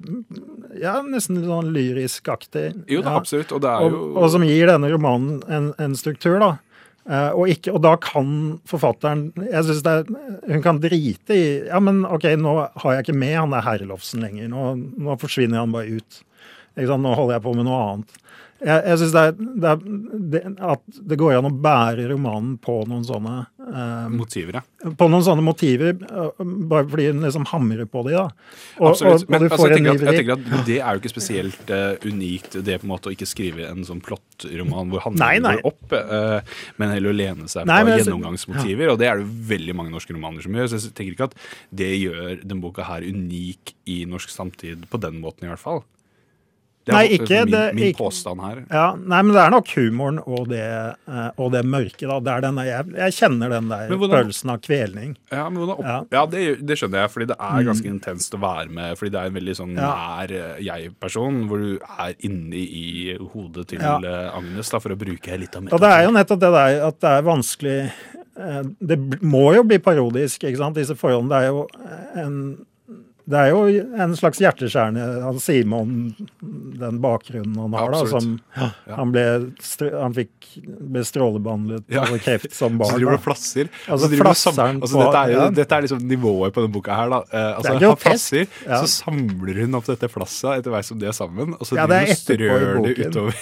[0.77, 2.65] Ja, nesten litt sånn lyrisk-aktig.
[2.91, 3.51] Jo da, absolutt.
[3.55, 6.53] Og det er Og, og som gir denne romanen en, en struktur, da.
[7.07, 8.29] Eh, og, ikke, og da kan
[8.67, 9.93] forfatteren jeg synes det
[10.49, 14.25] Hun kan drite i Ja, men OK, nå har jeg ikke med han der Herlofsen
[14.25, 14.49] lenger.
[14.51, 14.63] Nå,
[14.99, 16.21] nå forsvinner han bare ut.
[16.75, 17.05] Ikke sant?
[17.05, 18.17] Nå holder jeg på med noe annet.
[18.57, 19.23] Jeg, jeg syns det,
[19.61, 19.71] det,
[20.33, 23.33] det, at det går an å bære romanen på noen sånne
[23.67, 24.93] eh, motiver, ja.
[24.97, 26.39] på noen sånne motiver, eh,
[26.71, 28.23] bare fordi hun liksom hamrer på de, da.
[28.79, 29.27] Og, Absolutt.
[29.29, 32.57] Men altså, jeg, tenker at, jeg tenker at det er jo ikke spesielt uh, unikt,
[32.65, 36.63] det på en måte å ikke skrive en sånn plottroman hvor handlingen går opp, uh,
[36.81, 38.93] men heller å lene seg Nei, på jeg- gjennomgangsmotiver.
[38.93, 40.71] Og det er det veldig mange norske romaner som gjør.
[40.71, 41.37] Så jeg tenker ikke at
[41.83, 45.83] det gjør den boka her unik i norsk samtid på den måten, i hvert fall.
[46.87, 48.63] Det er Nei, min, det- min ikke- påstand her.
[48.71, 52.19] Ja, nei, men det er nok humoren og det, eh, og det mørke, da.
[52.23, 55.15] Det den jeg, jeg kjenner den der hvordan- følelsen av kvelning.
[55.29, 55.81] Ja, opp...
[55.83, 55.97] Ja.
[56.11, 58.97] ja det, det skjønner jeg, fordi det er ganske intenst å være med.
[58.97, 63.67] Fordi det er en veldig sånn nær eh, jeg-person, hvor du er inni i hodet
[63.67, 66.53] til eh, Agnes, da, for å bruke litt av Og det er jo nettopp det
[66.55, 67.91] der at det er vanskelig
[68.79, 71.29] Det må jo bli parodisk, ikke sant, disse forholdene.
[71.33, 71.67] Det er jo
[72.23, 72.35] en
[73.27, 73.61] det er jo
[73.99, 76.15] en slags hjerteskjærende av Simon,
[76.79, 78.69] den bakgrunnen han har, da, som Ja.
[78.95, 79.23] han ble,
[79.91, 80.31] han fikk,
[80.63, 82.01] ble strålebehandlet Ja.
[82.07, 82.95] av kreft som Så barn.
[82.95, 83.69] driver du og flasser.
[83.87, 85.49] Altså, så driver du og flasser han altså, på- dette, er, jo- ja.
[85.59, 87.09] dette er liksom nivået på denne boka her.
[87.09, 87.19] Da.
[87.33, 88.81] Eh, altså, Det er han flasser, Ja.
[88.81, 91.85] så samler hun opp dette flasset etter hvert som de er sammen, og så Ja,
[91.85, 93.35] driver det hun og strør det utover.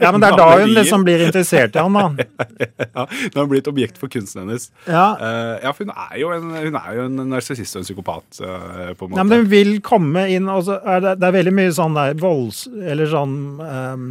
[0.00, 2.08] Ja, men det er da hun liksom blir interessert i han, da.
[2.96, 4.70] ja, Når han blir et objekt for kunsten hennes.
[4.86, 5.14] Ja.
[5.20, 8.40] Eh, ja, for hun er jo en, hun er jo en narsissist og en psykopat,
[8.40, 9.17] eh, på en måte.
[9.18, 11.94] Nei, men hun vil komme inn og så er det, det er veldig mye sånn
[11.98, 12.64] der volds...
[12.78, 14.08] Eller sånn um,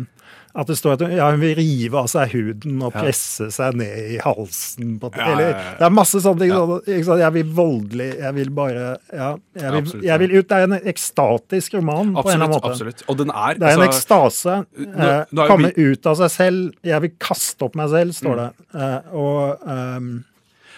[0.58, 3.02] at det står at hun, ja, hun vil rive av seg huden og Ja.
[3.04, 4.96] presse seg ned i halsen.
[4.98, 5.74] På, Ja, eller, ja, ja.
[5.78, 6.50] Det er masse sånne ting.
[6.50, 7.04] Ja.
[7.06, 7.20] sånn?
[7.22, 10.48] Jeg vil voldelig Jeg vil bare Ja, jeg vil, Absolutt, jeg vil ut.
[10.50, 12.72] Det er en ekstatisk roman på en eller annen måte.
[12.74, 13.04] absolutt.
[13.08, 14.56] Og den er, Det er en altså, ekstase.
[14.80, 16.74] nå- Eh, nå er komme vi- ut av seg selv.
[16.84, 18.41] Jeg vil kaste opp meg selv, står Mm.
[18.41, 18.82] det.
[18.82, 20.24] Eh, og ehm,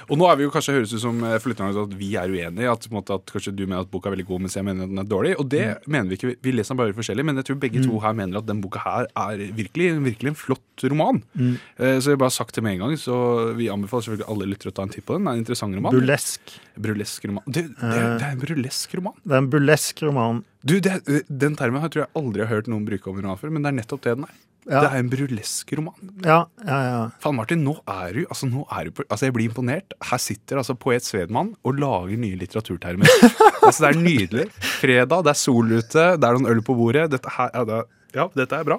[0.09, 2.71] Og nå er vi jo kanskje høres ut som eh, for at vi er uenige.
[2.71, 4.89] At, måte, at kanskje du mener at boka er veldig god, mens jeg mener at
[4.93, 5.35] den er dårlig.
[5.39, 5.91] Og det Mm.
[5.91, 6.35] mener vi ikke.
[6.41, 8.79] Vi leser den bare forskjellig, men jeg tror begge to her mener at den boka
[8.79, 11.21] her er virkelig, virkelig en flott roman.
[11.35, 11.57] Mm.
[11.77, 14.45] Eh, Så jeg har bare sagt det med en gang, så vi anbefaler selvfølgelig alle
[14.53, 15.25] lyttere å ta en titt på den.
[15.25, 15.91] Det er en interessant roman.
[15.93, 16.41] burlesk.
[16.79, 17.43] Burlesk roman.
[17.45, 18.17] Det, det, Eh.
[18.17, 19.13] det er en burlesk roman.
[19.25, 20.43] Det er en burlesk roman.
[20.63, 23.37] Du, det, Den termen har- tror jeg aldri har hørt noen bruke om en roman
[23.37, 24.35] før, men det er nettopp det den er.
[24.69, 24.83] Ja.
[24.83, 26.09] Det er en burlesk roman.
[26.21, 26.97] Ja, ja, ja.
[27.23, 29.95] Faen, Martin, nå er du altså, nå er du på, altså Jeg blir imponert.
[30.11, 33.09] Her sitter altså poet Svedmann og lager nye litteraturtermer.
[33.65, 34.45] altså Det er nydelig.
[34.79, 37.09] Fredag, det er sol ute, det er noen øl på bordet.
[37.15, 37.81] Dette her, ja, det,
[38.15, 38.77] ja, dette er bra.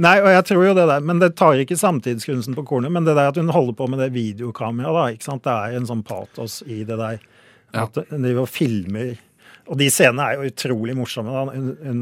[0.00, 2.92] Nei, og jeg tror jo det der, men det tar ikke samtidskunsten på kornet.
[2.94, 5.44] Men det der at hun holder på med det videokameraet, da, ikke sant.
[5.44, 7.18] Det er en sånn patos i det der.
[7.74, 7.84] Ja.
[7.84, 9.18] At hun driver og filmer.
[9.70, 11.30] Og de scenene er jo utrolig morsomme.
[11.54, 11.98] Hun, hun,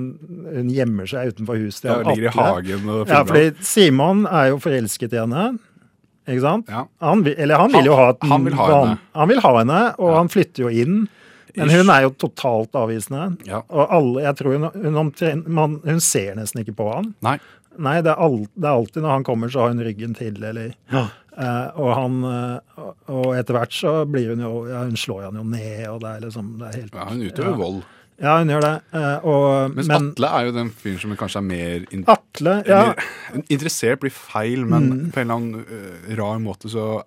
[0.54, 4.22] hun gjemmer seg utenfor huset til Ja, han ligger i hagen og Ja, fordi Simon
[4.26, 5.42] er jo forelsket i henne.
[6.28, 6.68] Ikke sant?
[6.72, 6.87] Ja.
[7.04, 8.98] Han, eller han Han- vil jo ha et han vil ha henne.
[9.20, 10.16] Han vil ha henne, og Ja.
[10.18, 10.96] han flytter jo inn.
[11.57, 13.37] Men hun er jo totalt avvisende.
[13.48, 13.62] Ja.
[13.68, 17.14] Og alle, jeg tror hun, hun, omtrent- man, hun ser nesten ikke på han.
[17.24, 17.38] Nei.
[17.78, 20.35] Nei, det er, alt, det er alltid når han kommer, så har hun ryggen til,
[20.42, 24.96] eller eh, Og han eh, og- Og etter hvert så blir hun jo Ja, hun
[24.96, 27.57] slår han jo ned, og det er liksom det er helt Ja, hun utøver Ja.
[27.57, 27.83] vold.
[28.20, 28.83] Ja, hun gjør det.
[28.98, 32.57] eh, og, Mens men Atle er jo den fyren som kanskje er mer in Atle
[32.66, 32.94] Ja,
[33.48, 35.12] Interessert blir feil, men Mm.
[35.12, 37.03] på en eller annen rar måte så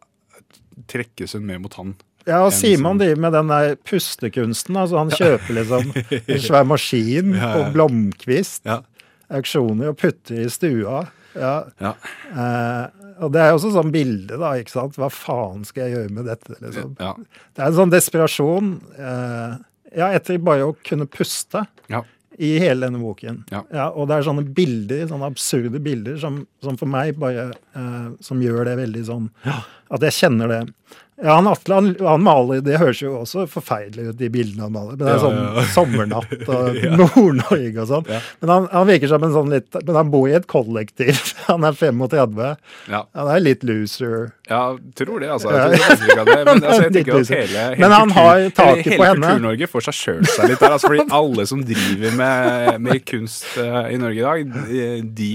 [0.88, 1.96] trekkes hun mer mot han.
[2.28, 4.78] ja, og Simon driver med den der pustekunsten.
[4.78, 5.92] altså Han kjøper liksom
[6.30, 7.54] en svær maskin Ja, ja.
[7.58, 8.64] på Blomkvist.
[9.32, 11.08] Auksjoner og putter i stua.
[11.36, 11.64] Ja.
[11.82, 12.88] Eh,
[13.22, 14.54] og det er jo også sånn bilde, da.
[14.60, 14.96] ikke sant?
[15.00, 16.56] Hva faen skal jeg gjøre med dette?
[16.60, 16.96] liksom?
[17.00, 17.12] Ja.
[17.56, 18.72] Det er en sånn desperasjon.
[18.98, 19.54] Eh,
[20.02, 22.02] ja, etter bare å kunne puste Ja.
[22.40, 23.44] i hele denne boken.
[23.52, 23.90] Ja.
[23.92, 28.40] og det er sånne bilder, sånne absurde bilder, som, som for meg bare eh, Som
[28.42, 29.30] gjør det veldig sånn
[29.92, 30.62] At jeg kjenner det.
[31.24, 34.74] Ja, han Atle han, han maler Det høres jo også forferdelig ut, de bildene han
[34.74, 34.98] maler.
[34.98, 35.66] Men det er sånn ja, ja.
[35.76, 36.80] sommernatt og.
[36.98, 38.10] Nord-Norge og sånn.
[38.10, 38.22] Ja.
[38.42, 41.20] Men han, han virker som en sånn litt Men han bor i et kollektiv.
[41.52, 42.38] Han er 35.
[42.92, 44.32] Ja, Han er litt loser.
[44.48, 44.62] ja
[44.96, 45.52] tror det, altså.
[45.52, 46.36] Jeg tror det.
[46.48, 49.16] Men altså, jeg tenker at hele, hele, Men han har taket hele, på hele.
[49.20, 50.76] Kultur-Norge får seg sjøl seg litt der.
[50.78, 54.56] Altså, fordi alle som driver med, med kunst eh, i Norge i dag,
[55.18, 55.32] de,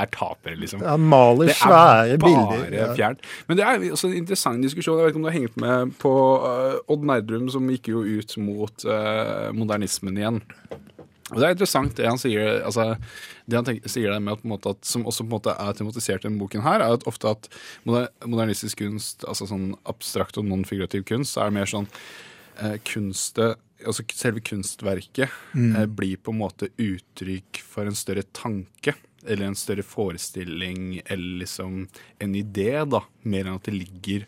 [0.00, 0.82] er tapere, liksom.
[0.86, 2.18] Han maler svære bilder.
[2.18, 2.96] Det er bare bilder.
[2.98, 3.30] Fjernt.
[3.46, 4.99] Men det er også en interessant diskusjon.
[5.00, 6.10] Jeg vet ikke om du har hengt med på
[6.44, 10.40] øh, Odd Nerdrum, som gikk jo ut mot øh, modernismen igjen.
[11.30, 12.96] Og Det er interessant det han sier altså,
[13.46, 16.24] Det han tenker, sier der med at, at, som også på en måte er tematisert
[16.24, 17.48] i denne boken, her, er at ofte at
[17.86, 21.88] modernistisk kunst, altså sånn abstrakt og non-figurativ kunst, er mer sånn
[22.60, 28.92] eh, kunstet Altså selve kunstverket eh, blir på en måte uttrykk for en større tanke.
[29.24, 31.86] Eller en større forestilling, eller liksom
[32.20, 33.00] en idé, da.
[33.24, 34.26] Mer enn at det ligger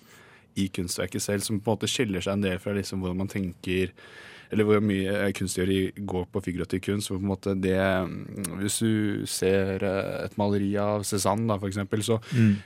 [0.58, 3.32] i kunstverket selv, som på en måte skiller seg en del fra liksom hvordan man
[3.32, 3.94] tenker
[4.52, 7.08] eller hvor mye kunstgjøring går på figurativ kunst.
[7.08, 11.56] hvor på en måte det, mm, Hvis du ser eh, et maleri av Cézanne, da,
[11.56, 12.18] for eksempel, så,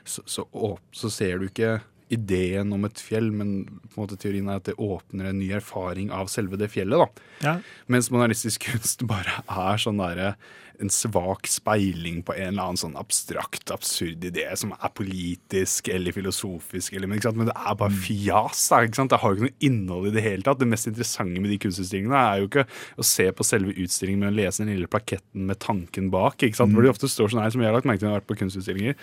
[0.04, 1.78] så, så, å, så ser du ikke
[2.12, 5.48] ideen om et fjell, men på en måte teorien er at det åpner en ny
[5.58, 6.98] erfaring av selve det fjellet.
[7.02, 7.26] da.
[7.42, 7.56] Ja.
[7.90, 10.36] Mens modernistisk kunst bare er sånn der,
[10.78, 16.12] en svak speiling på en eller annen sånn abstrakt, absurd idé som er politisk eller
[16.12, 16.92] filosofisk.
[16.98, 17.78] Eller, men, men det er Mm.
[17.80, 18.68] bare fjas.
[18.68, 18.82] Da?
[18.86, 20.58] Det har jo ikke noe innhold i det hele tatt.
[20.60, 22.66] Det mest interessante med de kunstutstillingene er jo ikke
[23.00, 26.36] å se på selve utstillingen, men å lese den lille plaketten med tanken bak.
[26.44, 26.76] ikke sant?
[26.76, 28.26] Hvor de ofte står sånn her, som jeg har lagt merke til når jeg har
[28.26, 28.94] vært på kunstutstillinger,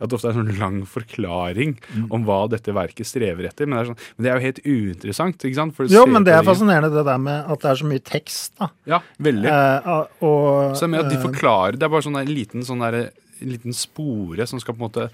[0.00, 2.06] at det ofte er en sånn lang forklaring Mm.
[2.10, 3.66] om hva dette verket strever etter.
[3.66, 5.38] Men det er, sånn, men det er jo helt uinteressant.
[5.44, 5.90] ikke sant?
[5.90, 8.68] Jo, men det er fascinerende det der med at det er så mye tekst, da.
[8.86, 9.46] Ja, veldig.
[9.46, 9.88] Eh,
[10.22, 12.80] og, Så det er at de eh, forklarer Det er bare sånn en liten, sånn
[12.80, 13.10] der,
[13.42, 15.10] liten spore som skal på en måte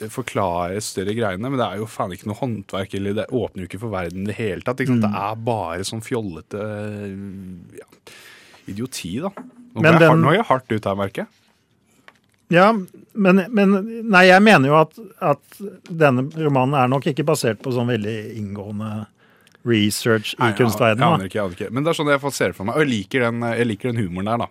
[0.00, 3.64] eh, forklare større greiene, men det er jo faen ikke noe håndverk, eller det åpner
[3.64, 4.80] jo ikke for verden i det hele tatt.
[4.80, 4.96] Ikke?
[4.98, 5.02] Mm.
[5.02, 6.62] Det er bare sånn fjollete
[7.78, 7.86] ja,
[8.70, 9.30] idioti, da.
[9.74, 11.28] Nå Men går jeg, den- hardt ut her, merker jeg.
[12.54, 12.68] Ja,
[13.14, 13.74] men, men
[14.10, 14.94] Nei, jeg mener jo at,
[15.34, 15.58] at
[15.90, 18.92] denne romanen er nok ikke basert på sånn veldig inngående
[19.64, 21.00] research i Nei, jeg- kunstverdenen.
[21.00, 21.14] Jeg da.
[21.14, 21.70] aner ikke, jeg aner ikke.
[21.72, 22.76] Men det er sånn jeg får se det for meg.
[22.76, 24.48] Og jeg liker den, jeg liker den humoren der, da.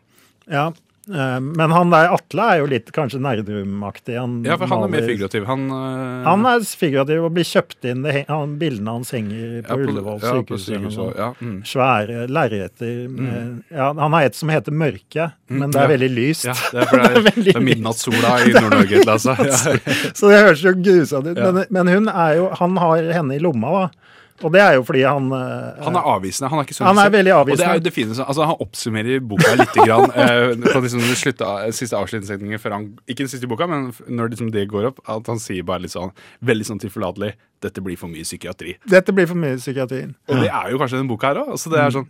[0.57, 0.65] Ja,
[1.05, 4.13] men han der Atle er jo litt kanskje Nerdrum-aktig.
[4.15, 5.43] Han, Ja, for han er mer figurativ.
[5.49, 6.23] Han, uh...
[6.23, 8.05] Han er figurativ og blir kjøpt inn.
[8.05, 10.99] Det, han, bildene hans henger på ja, Ullevål ja, sykehus.
[11.19, 11.57] ja, mm.
[11.67, 12.93] Svære lerreter.
[13.11, 13.57] Mm.
[13.67, 15.93] Ja, han har et som heter Mørke, men det er Mm.
[15.97, 16.45] veldig lyst.
[16.47, 19.03] ja, det er, det er, Det er midnattssola i Nord-Norge.
[19.03, 19.35] Altså.
[20.17, 21.37] Så det høres jo grusomt ut.
[21.37, 21.93] Men, men
[22.37, 24.13] jo, han har henne i lomma, da.
[24.41, 26.49] Og det er jo fordi han eh, Han er avvisende.
[26.49, 27.75] Han er ikke så Han er veldig veldig Og det er avvisende.
[27.77, 31.99] jo det fine, altså Han oppsummerer boka litt grann, eh, på liksom det slutta, siste
[31.99, 35.39] avslutningssetningen før han Ikke den siste boka, men når liksom det går opp, at han
[35.43, 38.73] sier bare litt sånn veldig sånn tilforlatelig Dette blir for mye psykiatri.
[38.91, 40.01] Dette blir for mye psykiatri.
[40.27, 41.53] Og det er jo kanskje den boka her òg.
[41.55, 42.09] Altså det er sånn,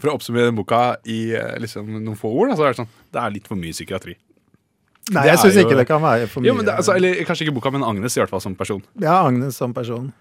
[0.00, 2.80] for å oppsummere den boka i eh, liksom noen få ord, da, så er det
[2.80, 4.16] sånn Det er litt for mye psykiatri.
[5.10, 6.46] Nei, jeg syns jo- ikke det kan være for mye.
[6.46, 8.82] Jo, men det, altså, Eller kanskje ikke boka, men Agnes i hvert fall som person.
[9.00, 10.12] Ja, Agnes som person.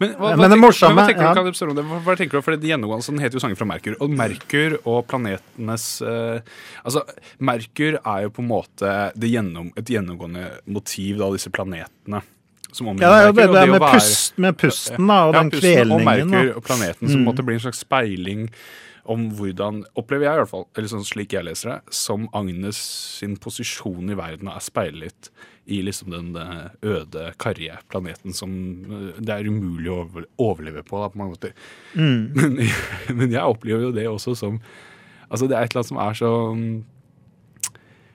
[0.00, 1.82] Men hva, hva, Men det tenker, morsomme- hva tenker du ja.
[1.82, 3.96] Hva, hva tenker du, for det gjennomgående, så Den heter jo 'Sanger fra Merkur'.
[4.00, 6.40] Og Merkur og planetenes uh,
[6.84, 7.02] Altså,
[7.40, 12.22] Merkur er jo på en måte det gjennom, et gjennomgående motiv av disse planetene.
[12.72, 15.34] Som omgir Ja, det er jo det, det, med, være- pust, med pusten da, og
[15.34, 15.92] ja, den kvelningen.
[15.92, 16.28] Og.
[16.32, 17.24] Merkur og planeten som Mm.
[17.28, 18.48] måtte bli en slags speiling
[19.10, 22.78] om hvordan, opplever jeg i hvert fall, eller sånn slik jeg leser det, som Agnes
[23.18, 25.32] sin posisjon i verden er speilet
[25.70, 28.52] i liksom den eh, øde, karrige planeten som
[28.86, 30.00] eh, det er umulig å
[30.42, 31.54] overleve på da, på mange måter.
[31.94, 32.32] Mm.
[32.38, 32.58] Men,
[33.14, 34.62] men jeg opplever jo det også som
[35.32, 36.72] Altså, det er et eller annet som er så mm,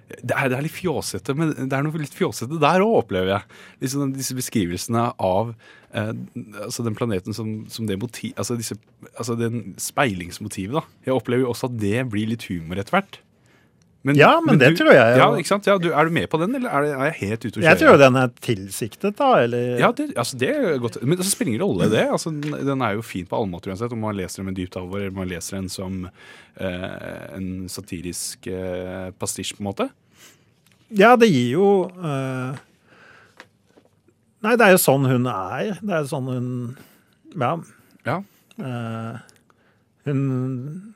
[0.08, 3.34] det er, det er litt fjåsete, men det er noe litt fjåsete der òg, opplever
[3.34, 3.58] jeg.
[3.84, 5.52] Liksom disse beskrivelsene av
[5.92, 6.14] eh,
[6.64, 8.32] altså den planeten som, som det motiv...
[8.40, 8.56] Altså,
[9.14, 11.00] altså den speilingsmotivet, da.
[11.10, 13.20] Jeg opplever jo også at det blir litt humor etter hvert.
[14.16, 15.18] Ja, men det tror jeg.
[15.20, 15.66] Ja, ikke sant?
[15.68, 17.60] Ja, du, er du med på den, eller er, det, er jeg helt ute å
[17.60, 17.68] kjøre?
[17.68, 19.30] Jeg tror den er tilsiktet, da.
[19.44, 21.00] Eller Ja, det, altså det er godt.
[21.04, 22.06] Men det spiller ingen rolle, det.
[22.08, 23.92] Altså, den, den er jo fin på alle måter uansett.
[23.92, 27.50] Om man leser den med dypt alvor, eller om man leser den som eh, en
[27.74, 29.90] satirisk eh, pastisj, på en måte.
[30.96, 32.56] Ja, det gir jo eh,
[34.46, 35.74] Nei, det er jo sånn hun er.
[35.82, 36.52] Det er jo sånn hun
[37.36, 37.56] Ja.
[38.08, 38.22] Ja.
[38.62, 39.18] eh,
[40.08, 40.94] hun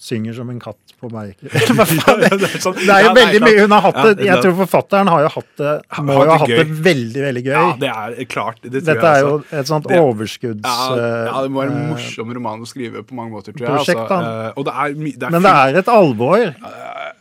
[0.00, 1.44] synger som en katt på merket.
[1.52, 4.54] Det er sånn- Det er jo Ja, veldig mye Hun har hatt det Jeg tror
[4.62, 5.74] forfatteren har jo hatt det
[6.08, 7.52] Må jo ha hatt det veldig, veldig gøy.
[7.52, 7.90] Ja, det
[8.22, 8.60] er klart.
[8.64, 9.60] Det Dette er jo altså.
[9.60, 10.64] et sånt overskudds...
[10.64, 10.96] ja,
[11.28, 13.76] ja, det må være en eh, morsom roman å skrive på mange måter, tror jeg.
[13.76, 14.52] prosjekt, altså.
[14.56, 16.46] Og det er, det er Men det er et alvor.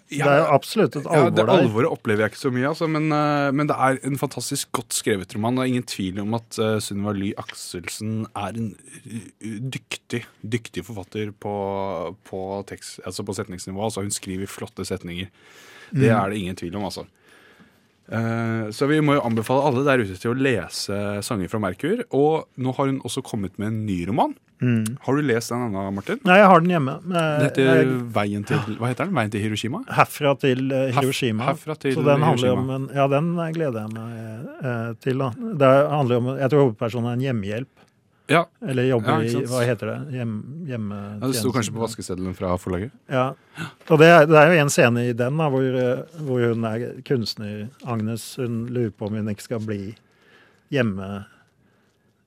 [0.10, 1.50] Det er absolutt et Ja, det der.
[1.54, 4.94] alvoret opplever jeg ikke så mye, altså, men, eh, men det er en fantastisk godt
[4.98, 5.56] skrevet roman.
[5.56, 10.84] Det er ingen tvil om at uh, Sunniva Ly Akselsen er en uh, dyktig dyktig
[10.88, 11.54] forfatter på,
[12.26, 13.84] på, tekst, altså på setningsnivå.
[13.86, 15.30] Altså, hun skriver flotte setninger.
[15.94, 16.18] Det Mm.
[16.24, 17.06] er det ingen tvil om, altså.
[18.12, 22.04] Eh, så vi må jo anbefale alle der ute til å lese 'Sanger fra Merkur'.
[22.12, 24.34] Og nå har hun også kommet med en ny roman.
[24.62, 24.98] Mm.
[25.06, 26.20] Har du lest den ennå, Martin?
[26.26, 26.96] Nei, jeg har den hjemme.
[27.08, 29.14] Den Eh, heter jeg- Veien til, hva heter den?
[29.16, 29.86] Veien til Hiroshima?
[29.88, 31.44] Herfra til eh, Hiroshima.
[31.46, 32.60] herfra til så den handler Hiroshima.
[32.60, 35.18] om en, Ja, den gleder jeg meg til.
[35.18, 35.30] da.
[35.32, 37.68] Det handler om, Jeg tror hovedpersonen er en hjemmehjelp.
[38.30, 39.46] Ja, Eller jobber Ja, i.
[39.50, 39.98] Hva heter det?
[40.20, 40.34] Hjem,
[40.70, 41.22] hjemmetjenesten.
[41.22, 42.92] ja Det sto kanskje på vaskeseddelen fra forlaget.
[43.10, 43.24] Ja.
[43.90, 46.68] Og det er, det er jo en scene i den da, hvor, eh, hvor hun
[46.70, 48.36] er kunstner, Agnes.
[48.38, 49.96] Hun lurer på om hun ikke skal bli
[50.74, 51.26] hjemme...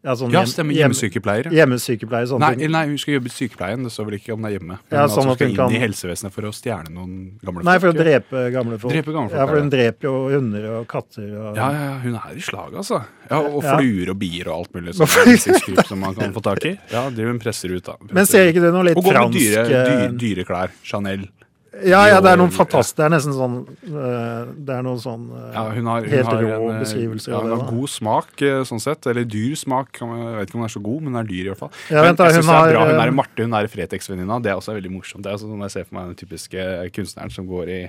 [0.03, 0.75] Ja, sånn Ja, stemmer.
[0.75, 1.53] hjemmesykepleiere Hjemmesykepleier.
[1.55, 2.27] Hjemmesykepleier.
[2.27, 2.71] Sånne Nei, ting.
[2.75, 3.85] nei, hun skal jobbe i sykepleien.
[3.87, 4.79] Det står vel ikke om det er hjemme.
[4.83, 6.91] Men Ja, altså, sånn hun at skal hun inn kan- i helsevesenet for å stjele
[6.91, 7.65] noen gamle folk.
[7.65, 8.93] Nei, for å drepe gamle folk.
[8.93, 11.29] Drepe gamle folk, ja, for hun dreper jo hunder og katter.
[11.39, 13.05] Og, Ja, ja, hun er i slag, altså.
[13.31, 16.65] Ja, Og fluer og bier og alt mulig Og sånn som man kan få tak
[16.67, 16.79] i.
[16.91, 17.95] Ja, det hun presser ut, da.
[18.11, 20.71] Men ser ikke du noe litt fransk Og går med dyre, eh, dyre, dyre klær.
[20.83, 21.29] Chanel.
[21.73, 23.55] Ja, ja, det er noen fantastiske, fantastisk Det er nesten sånn
[23.97, 27.33] eh, Det er noen sånn eh, Ja, hun har, hun Helt rå en, eh, beskrivelser
[27.33, 29.09] Ja, av hun har god smak, sånn sett.
[29.09, 30.03] Eller dyr smak.
[30.03, 31.73] Jeg vet ikke om den er så god, men den er dyr i hvert fall.
[31.89, 32.85] Ja, vent da, hun det er bra.
[32.91, 34.39] Hun er Marte, hun er Fretex-venninna.
[34.45, 35.25] Det er også veldig morsomt.
[35.25, 37.81] Det er sånn jeg ser for meg den typiske kunstneren som går i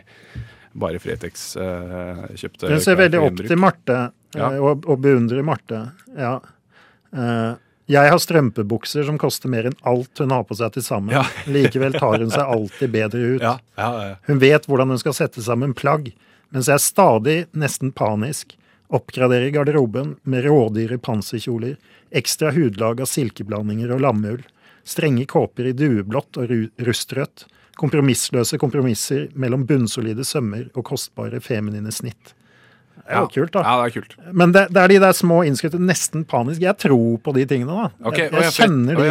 [0.73, 3.99] bare Fretex-kjøpte Hun ser veldig opp til Marte
[4.33, 4.47] Ja.
[4.57, 5.83] og, og beundrer Marte.
[6.17, 6.37] Ja.
[7.13, 7.51] Eh,
[7.91, 11.15] jeg har strømpebukser som koster mer enn alt hun har på seg til sammen.
[11.17, 11.23] Ja.
[11.55, 13.43] Likevel tar hun seg alltid bedre ut.
[13.43, 14.15] Ja, ja.
[14.29, 16.11] Hun vet hvordan hun skal sette sammen plagg,
[16.53, 18.55] mens jeg er stadig, nesten panisk,
[18.93, 21.75] oppgraderer garderoben med rådyre panserkjoler,
[22.13, 24.43] ekstra hudlag av silkeblandinger og lammeull,
[24.85, 27.47] strenge kåper i dueblått og ru- rustrødt,
[27.79, 32.35] kompromissløse kompromisser mellom bunnsolide sømmer og kostbare feminine snitt.
[33.03, 33.27] Det er ja.
[33.27, 33.61] kult, da.
[33.67, 34.13] Ja, det er kult.
[34.31, 36.61] Men det, det er de der små innskutte, nesten panisk.
[36.63, 37.89] Jeg tror på de tingene, da.
[38.07, 39.07] Ok, jeg, jeg- jeg kjenner de.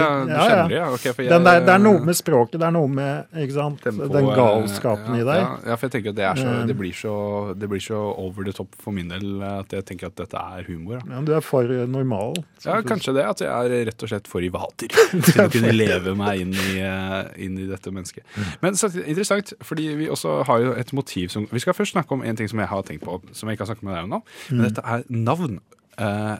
[0.72, 0.86] ja.
[0.94, 3.82] Ok, jeg- der, det er noe med språket, det er noe med ikke sant?
[3.84, 5.42] Tempo, den eh, galskapen i deg.
[5.68, 6.66] Ja, for jeg tenker at det, er så, Eh.
[6.70, 7.14] det, blir så,
[7.58, 10.64] det blir så over the top for min del at jeg tenker at dette er
[10.70, 11.02] humor.
[11.04, 11.12] Da.
[11.18, 12.34] Ja, du er for normal.
[12.64, 13.26] Ja, kanskje det.
[13.28, 14.88] At jeg er rett og slett for i vater
[15.28, 18.24] til å kunne leve meg inn i, eh, inn i dette mennesket.
[18.64, 22.12] Men så, interessant, fordi vi også har jo et motiv som Vi skal først snakke
[22.16, 24.04] om en ting som jeg har tenkt på, som jeg ikke har snakket med deg
[24.04, 24.22] om nå.
[24.50, 24.64] Men Mm.
[24.68, 25.60] dette er navn
[25.98, 26.36] eh,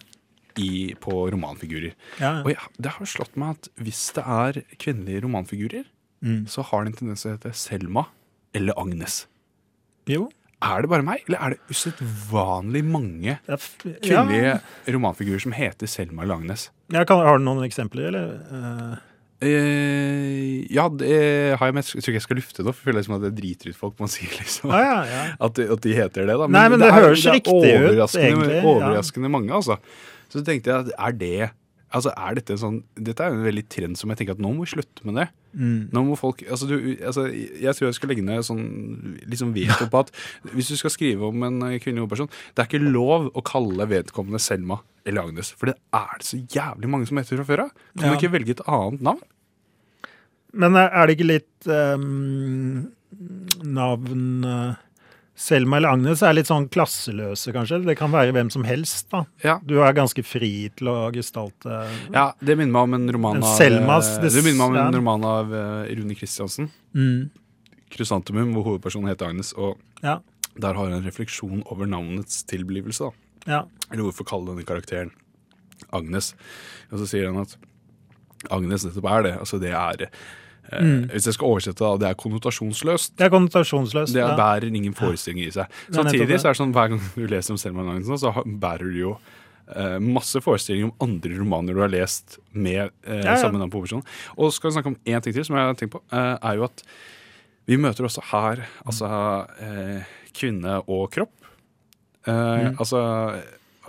[0.60, 1.94] i, på romanfigurer.
[2.20, 5.84] Ja, Og jeg, det har slått meg at hvis det er kvinnelige romanfigurer,
[6.22, 6.44] Mm.
[6.46, 8.04] så har det en tendens til å hete Selma
[8.54, 9.26] eller Agnes.
[10.06, 10.28] Jo.
[10.62, 14.58] Er det bare meg, eller er det usedvanlig mange kvinnelige Ja.
[14.86, 16.70] romanfigurer som heter Selma eller Agnes?
[16.92, 18.34] Ja, kan, har du noen eksempler, eller?
[18.52, 18.96] Eh,
[19.42, 21.12] Eh, ja, det
[21.58, 21.84] har jeg, med.
[21.84, 23.78] jeg tror ikke jeg skal lufte det, for jeg føler liksom at det driter ut
[23.80, 23.96] folk.
[24.02, 25.24] Man sier liksom ah, ja, ja.
[25.48, 26.36] at, de, at de heter det.
[26.42, 26.50] da.
[26.52, 28.62] Nei, men det er- høres riktig ut, overraskende, egentlig, ja.
[28.74, 29.78] Overraskende mange, altså.
[30.32, 31.50] Så tenkte jeg, at er det
[31.92, 34.38] Altså, er dette en sånn Dette er jo en veldig trend som jeg tenker at
[34.40, 35.26] nå må vi slutte med det.
[35.52, 35.90] Mm.
[35.92, 38.62] Nå må folk, altså du, altså Jeg tror jeg skal legge ned sånn
[39.28, 40.08] liksom veto på at
[40.56, 43.84] hvis du skal skrive om en eh, kvinnelig hovedperson Det er ikke lov å kalle
[43.92, 47.62] vedkommende Selma eller Agnes, for det er det så jævlig mange som heter fra før
[47.66, 47.70] av.
[47.98, 48.14] Kan Ja.
[48.14, 49.20] du ikke velge et annet navn?
[50.52, 52.88] Men er det ikke litt um,
[53.64, 54.74] navn eh,
[55.42, 57.78] Selma eller Agnes er litt sånn klasseløse, kanskje?
[57.86, 59.22] Det kan være hvem som helst, da.
[59.42, 59.54] Ja.
[59.64, 61.78] Du er ganske fri til å gestalte
[62.12, 64.66] Ja, Det minner meg om en roman en av Selmas, eh, det- Det minner meg
[64.68, 64.98] om en ja.
[64.98, 66.70] roman av uh, Rune Kristiansen.
[66.94, 67.30] mm.
[67.92, 69.52] Krysantemum, hvor hovedpersonen heter Agnes.
[69.54, 70.18] Og Ja.
[70.58, 73.10] der har hun en refleksjon over navnets tilblivelse.
[73.10, 73.12] da.
[73.52, 73.64] ja.
[73.90, 75.10] Eller hvorfor kalle denne karakteren
[75.92, 76.34] Agnes.
[76.92, 77.56] Og så sier han at
[78.50, 79.38] Agnes nettopp er det.
[79.38, 80.08] Altså det er eh,
[80.70, 81.08] Mm.
[81.10, 83.16] Hvis jeg skal oversette det, det er konnotasjonsløst.
[83.18, 84.14] Det er konnotasjonsløst.
[84.14, 84.32] Det ja.
[84.38, 85.66] bærer ingen forestillinger i seg.
[85.90, 88.86] Er Samtidig så er det sånn hver gang du leser om Selma Nagensen, så bærer
[88.88, 89.12] du jo
[89.74, 93.36] eh, masse forestillinger om andre romaner du har lest med eh, Ja, ja.
[93.42, 94.06] samme navn på hovedpersonen.
[94.38, 96.36] Og så skal vi snakke om én ting til som jeg har tenkt på, eh,
[96.40, 96.84] er jo at
[97.66, 99.10] vi møter også her altså
[99.62, 101.34] eh, kvinne og kropp.
[102.26, 102.76] Eh, Mm.
[102.78, 103.00] Altså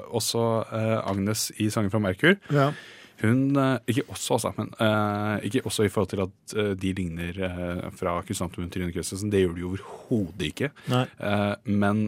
[0.10, 2.38] også eh, Agnes i 'Sanger fra Merkur'.
[2.52, 2.72] Ja.
[3.22, 6.94] Hun eh, Ikke også, altså, men eh, ikke også i forhold til at eh, de
[6.98, 7.40] ligner
[7.98, 9.32] fra Krysantemum til Rune Christensen.
[9.32, 10.72] Det gjør de overhodet ikke.
[11.66, 12.04] Men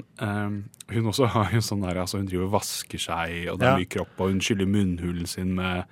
[0.91, 3.79] hun også har jo sånn der, altså hun driver og vasker seg, og det er
[3.79, 5.85] mye kropp, og hun skyller munnhulen sin med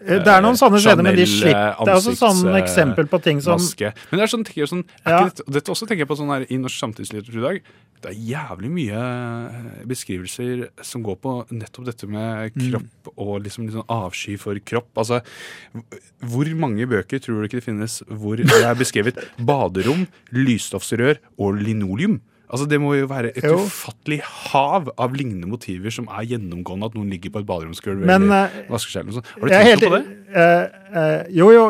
[0.00, 1.74] Det er noen sånne skjeder, men de slipper.
[1.74, 3.92] eh, Det er også sånn eh, eksempel på ting som maske.
[4.10, 5.26] Men det er sånn, tenker jeg sånn, Ja.
[5.28, 7.62] ikke dette, også tenker jeg på sånn her i norsk samtidslitteratur i dag.
[8.00, 12.70] Det er jævlig mye eh, beskrivelser som går på nettopp dette med Mm.
[12.70, 14.88] kropp og liksom litt sånn avsky for kropp.
[14.96, 15.20] Altså,
[16.24, 21.60] hvor mange bøker tror du ikke det finnes hvor det er beskrevet baderom, lysstoffsrør og
[21.60, 22.20] linoleum?
[22.50, 23.56] Altså Det må jo være et Jo.
[23.62, 28.50] ufattelig hav av lignende motiver som er gjennomgående at noen ligger på et baderomsgulv eller
[28.68, 29.06] vaskeskjell.
[29.06, 29.14] seg.
[29.14, 29.26] sånt.
[29.38, 30.19] Har du tenkt helt- på det?
[30.34, 30.64] Eh,
[31.02, 31.64] eh, jo, jo,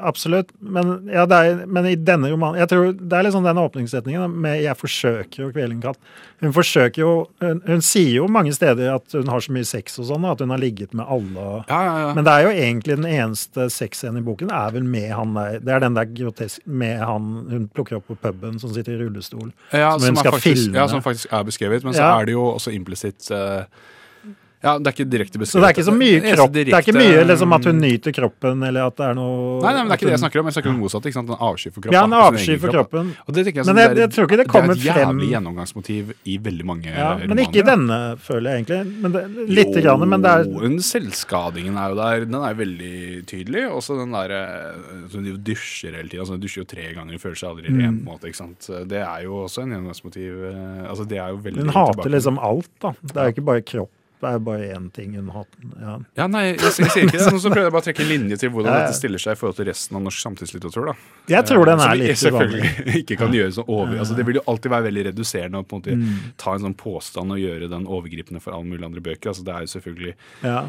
[0.00, 0.50] absolutt.
[0.58, 4.62] Men, ja, er, men i denne romanen Jeg tror Det er liksom den åpningssetningen med
[4.62, 6.00] 'jeg forsøker å kvele en katt'.
[6.40, 9.98] Hun forsøker jo hun, hun sier jo mange steder at hun har så mye sex
[9.98, 11.64] og sånn, at hun har ligget med alle.
[11.68, 12.14] Ja, ja.
[12.14, 15.58] Men det er jo egentlig den eneste sexscenen i boken er vel med han der
[15.60, 19.02] Det er den der grotesk med han hun plukker opp på puben som sitter i
[19.04, 19.52] rullestol.
[19.72, 20.78] Ja, som hun skal faktisk, filme.
[20.78, 23.64] Ja, som faktisk er beskrevet, men så er det jo også implisitt eh,
[24.64, 25.52] Ja, det er ikke direkte beskrevet.
[25.52, 26.52] Så det er ikke så mye kropp.
[26.56, 29.72] Det er ikke mye liksom at hun nyter kroppen, eller at det er noe Nei,
[29.76, 30.46] nei, men det er ikke det jeg snakker om.
[30.48, 31.04] Jeg snakker om motsatt.
[31.10, 31.28] ikke sant?
[31.34, 31.96] En avsky for kroppen.
[31.98, 33.10] Ja, en avsky for kroppen.
[33.28, 35.20] Og det jeg Men jeg- jeg tror ikke det kommer frem Det er et frem-
[35.20, 37.28] jævlig gjennomgangsmotiv i veldig mange Ja, romaner.
[37.28, 39.00] men ikke i denne, føler jeg egentlig.
[39.02, 42.24] Men det, litt grann, men det er Jo, selvskadingen er jo der.
[42.24, 43.64] Den er veldig tydelig.
[43.70, 44.40] Også den derre
[45.10, 46.20] så De dusjer hele tida.
[46.24, 47.80] Altså, de dusjer jo tre ganger, føler seg aldri Mm.
[47.82, 47.94] ren.
[48.04, 48.88] på en måte, ikke sant?
[48.88, 50.32] Det er jo også en gjennomgangsmotiv.
[50.50, 52.92] eh, Altså, det er jo veldig Hun hater liksom alt, da.
[53.02, 53.90] Det er jo ikke bare kropp.
[54.24, 55.44] Det er bare én ting hun har
[55.80, 55.94] Ja.
[56.16, 57.26] Ja, nei, jeg, jeg sier ikke det.
[57.34, 59.40] Nå så prøver jeg bare å trekke en linje til hvordan dette stiller seg i
[59.40, 60.88] forhold til resten av norsk samtidslitteratur.
[60.90, 60.94] da.
[61.34, 62.96] Jeg tror den Eh, er vi litt selvfølgelig uvanlig.
[63.04, 63.98] ikke kan gjøre sånn over...
[64.00, 66.16] Altså, det vil jo alltid være veldig reduserende å på en måte Mm.
[66.40, 69.30] ta en sånn påstand og gjøre den overgripende for alle mulige andre bøker.
[69.34, 70.64] Altså, det er jo selvfølgelig Ja.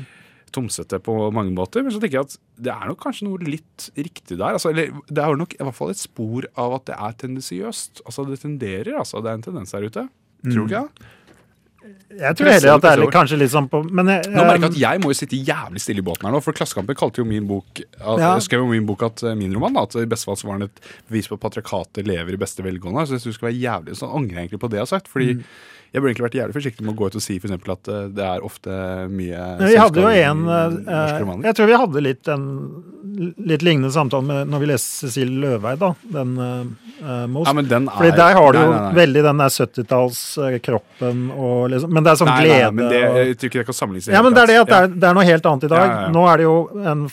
[0.55, 3.89] tomsete på mange måter, men så tenker jeg at det er nok kanskje noe litt
[3.97, 4.53] riktig der.
[4.55, 8.01] Altså, eller det er nok i hvert fall et spor av at det er tendensiøst.
[8.05, 9.19] Altså, det tenderer, altså.
[9.23, 10.05] Det er en tendens der ute.
[10.45, 11.09] Tror du ikke det?
[12.15, 14.61] Jeg tror heller at det er litt, kanskje litt sånn på Men jeg, Nå merker
[14.61, 16.95] jeg eh, at jeg må jo sitte jævlig stille i båten her nå, for Klassekampen
[16.97, 18.31] kalte jo min bok at, Ja.
[18.39, 20.59] skrev jo min bok at eh, min roman da, at i beste fall så var
[20.61, 20.79] den et
[21.09, 23.03] bevis på at patriarkatet lever i beste velgående.
[23.05, 24.93] Så jeg synes du skal være jævlig Så angrer jeg egentlig på det jeg har
[24.95, 25.11] sagt.
[25.11, 25.43] Fordi Mm.
[25.95, 27.89] Jeg burde egentlig vært jævlig forsiktig med å gå ut og si for eksempel at
[27.93, 31.47] eh, det er ofte mye vi hadde jo en eh.
[31.47, 32.45] Jeg tror vi hadde litt en
[33.15, 35.93] litt lignende samtale med, når vi leste Cecilie Løveid, da.
[36.17, 37.47] Den uh, Most.
[37.47, 38.95] Ja, men den er Fordi der har du jo Nei, nei, nei.
[38.97, 43.51] veldig den der 70-tallskroppen og liksom Men det er sånn glede men det, jeg tror
[43.51, 44.09] ikke det kan sammenlignes.
[44.15, 45.85] Ja, men det er det at det er, det er noe helt annet i dag.
[45.85, 46.09] Ja, ja.
[46.15, 46.55] Nå er det jo
[46.91, 47.05] en,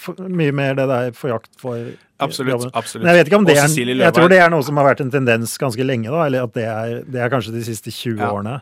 [0.42, 1.78] mye mer det der forakt for
[2.22, 2.68] Absolutt.
[2.78, 3.02] absolutt.
[3.02, 3.72] Men jeg vet ikke om det er,
[4.06, 6.26] jeg tror det er noe som har vært en tendens ganske lenge, da.
[6.28, 8.30] Eller at det er, det er kanskje de siste 20 Ja.
[8.30, 8.60] årene.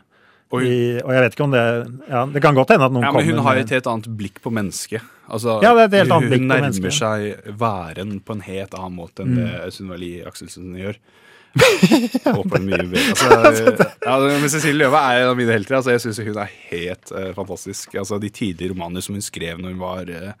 [0.51, 1.63] Og I, og jeg vet ikke om det
[2.09, 4.09] ja, Det kan godt hende at noen Ja, men Hun kommer har et helt annet
[4.19, 5.01] blikk på mennesket.
[5.31, 6.83] Altså, Ja, det er et helt annet blikk på mennesket.
[6.83, 9.41] Hun nærmer seg væren på en helt annen måte enn Mm.
[9.41, 10.99] det Sunniva Lie Akselsen gjør.
[12.31, 13.71] Håper mye bedre altså,
[14.05, 15.75] ja, men Cecilie Løve er en av mine helter.
[15.81, 17.95] Altså, jeg syns hun er helt uh, fantastisk.
[17.99, 20.31] Altså, de tidlige romaner som hun skrev når hun var uh,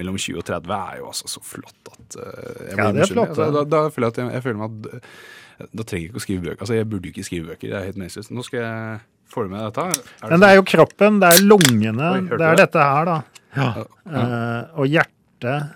[0.00, 3.12] mellom 20 og 30, er jo altså så flott at uh, jeg Ja, det er
[3.12, 6.10] flott, altså, da, da føler jeg at jeg, jeg føler meg at da trenger jeg
[6.10, 6.62] ikke å skrive bøker.
[6.64, 7.68] Altså, jeg burde jo ikke skrive bøker.
[7.68, 8.32] Det er helt meningsløst.
[8.34, 9.02] Nå skal jeg
[9.34, 9.86] få med dette.
[10.24, 12.66] Er Men det er jo kroppen, det er lungene, Oi, det er det?
[12.66, 13.20] dette her, da.
[13.54, 13.70] Ja.
[14.08, 15.72] Uh, og hjertet.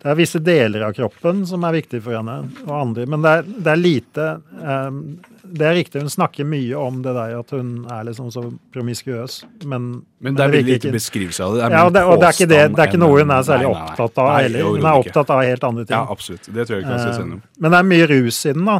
[0.00, 3.04] Det er visse deler av kroppen som er viktige for henne, og andre.
[3.10, 4.28] Men det er, det er lite
[4.62, 5.00] um,
[5.44, 9.40] Det er riktig, hun snakker mye om det der at hun er liksom så promiskuøs,
[9.68, 9.90] men
[10.24, 11.68] Men det er veldig lite beskrivelse av det.
[11.74, 13.66] Ja, og det, og det er ikke, det, det er ikke noe hun er særlig
[13.68, 13.90] Nei, nei, nei.
[13.90, 14.64] opptatt av heller.
[14.70, 15.96] Hun er opptatt av helt andre ting.
[15.98, 16.48] Ja, absolutt.
[16.48, 17.42] Det tror jeg ikke jeg skal si Eh, noe om.
[17.60, 18.78] men det er mye rus i den, da.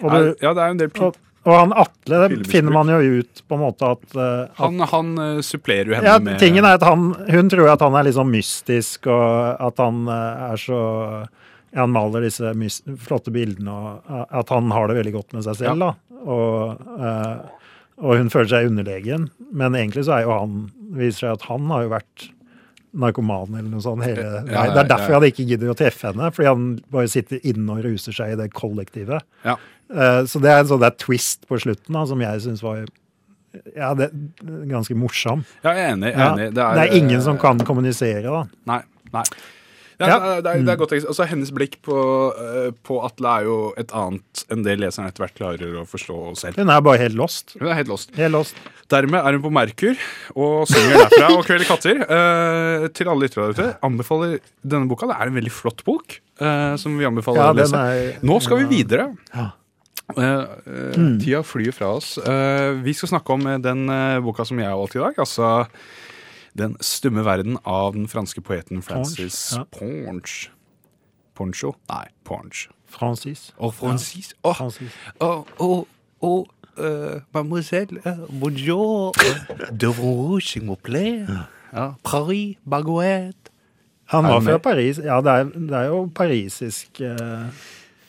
[0.00, 1.16] Og, du, Ja, det er en del og,
[1.48, 5.12] og han Atle finner man jo ut på en måte at, eh, at Han, han
[5.18, 8.08] eh, supplerer jo henne ja, med tingen er at han, Hun tror at han er
[8.08, 10.80] litt sånn mystisk, og at han eh, er så
[11.70, 12.52] ja, Han maler disse
[13.00, 14.12] flotte bildene, og
[14.42, 15.84] at han har det veldig godt med seg selv.
[15.86, 15.94] da.
[16.20, 16.82] Og,
[18.02, 20.58] og hun føler seg underlegen, men egentlig så er jo han
[20.98, 22.26] viser seg at han har jo vært
[22.92, 24.04] narkoman eller noe sånt.
[24.06, 26.64] Hele, Ja, ja, ja, det er derfor han ikke gidder å treffe henne, fordi han
[26.90, 29.22] bare sitter inne og ruser seg i det kollektivet.
[29.46, 29.56] Ja.
[29.90, 32.84] Eh, Så det er en sånn der twist på slutten da, som jeg syns var
[33.74, 34.10] ja, det,
[34.70, 35.44] ganske morsom.
[35.64, 36.12] Ja, jeg er enig.
[36.12, 36.50] Jeg er enig.
[36.54, 38.44] det, er, ingen som eh, kan kommunisere, da.
[38.70, 38.82] Nei.
[39.14, 39.24] nei.
[40.00, 40.40] Ja.
[40.40, 41.08] det er, det er godt tenkt.
[41.10, 41.96] Altså, hennes blikk på,
[42.32, 46.18] eh, på Atle er jo et annet enn det leseren etter hvert klarer å forstå
[46.40, 46.60] selv.
[46.60, 47.54] Hun er bare helt lost.
[47.60, 48.14] Hun er helt lost.
[48.16, 48.58] Helt lost.
[48.90, 50.00] Dermed er hun på Merkur
[50.34, 52.02] og synger derfra og kveler katter.
[52.02, 55.10] Eh, til alle lyttere der ute, anbefaler denne boka.
[55.10, 57.86] Det er en veldig flott bok eh, som vi anbefaler Ja, å lese.
[57.94, 59.10] er, Nå skal vi videre.
[59.34, 59.50] Ja.
[60.10, 61.20] Uh, uh, mm.
[61.22, 62.16] Tida flyr fra oss.
[62.18, 63.84] Uh, vi skal snakke om den
[64.24, 65.20] boka som jeg har valgt i dag.
[65.22, 65.50] Altså
[66.58, 69.64] Den stumme verden av den franske poeten Francis ja.
[69.70, 70.50] Ponch.
[71.34, 71.74] Poncho?
[71.88, 72.68] Nei, Ponch.
[72.90, 73.54] Francis.
[73.58, 74.96] Og Francis Åh, Francis.
[75.20, 75.84] Oh, oh,
[76.20, 76.46] oh,
[76.78, 79.12] Uh, mademoiselle, uh, bonjour.
[79.70, 81.26] Devant vous, s'il vous plaît.
[81.74, 83.50] Ja, Paris, baguette.
[84.06, 84.58] Han var fra?
[84.58, 84.96] Paris.
[85.04, 87.50] Ja, det er, det er jo parisisk uh...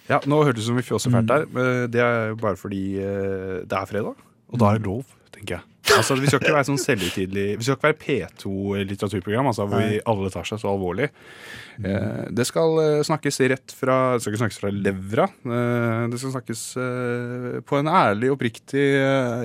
[0.07, 1.45] Ja, Nå hørtes det ut som vi fjåser fælt der.
[1.51, 4.15] men Det er bare fordi det er fredag,
[4.47, 5.03] og da er det lov,
[5.41, 5.67] tenker jeg.
[5.97, 9.97] Altså, Vi skal ikke være sånn selvhøytidelig Vi skal ikke være P2-litteraturprogram altså, hvor vi
[10.07, 11.09] alle tar seg så alvorlig.
[11.81, 15.25] Eh, det skal eh, snakkes rett fra Det skal ikke snakkes fra levra.
[15.41, 18.85] Eh, det skal snakkes eh, på en ærlig, oppriktig,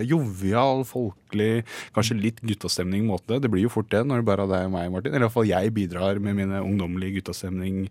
[0.07, 1.65] jovial, folkelig,
[1.97, 3.41] kanskje litt guttastemning måte.
[3.43, 5.15] Det blir jo fort det når det bare er deg og meg, Martin.
[5.15, 7.87] Eller i hvert fall jeg bidrar med mine ungdommelige guttastemning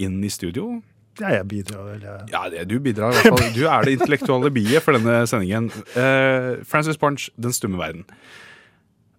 [0.00, 0.76] inn i studio.
[1.20, 2.28] Ja, jeg bidrar vel, jeg.
[2.32, 3.50] Ja, det, du bidrar i hvert fall.
[3.52, 5.66] Du er det intellektuelle biet for denne sendingen.
[5.92, 8.06] Uh, Francis Punch, Den stumme verden.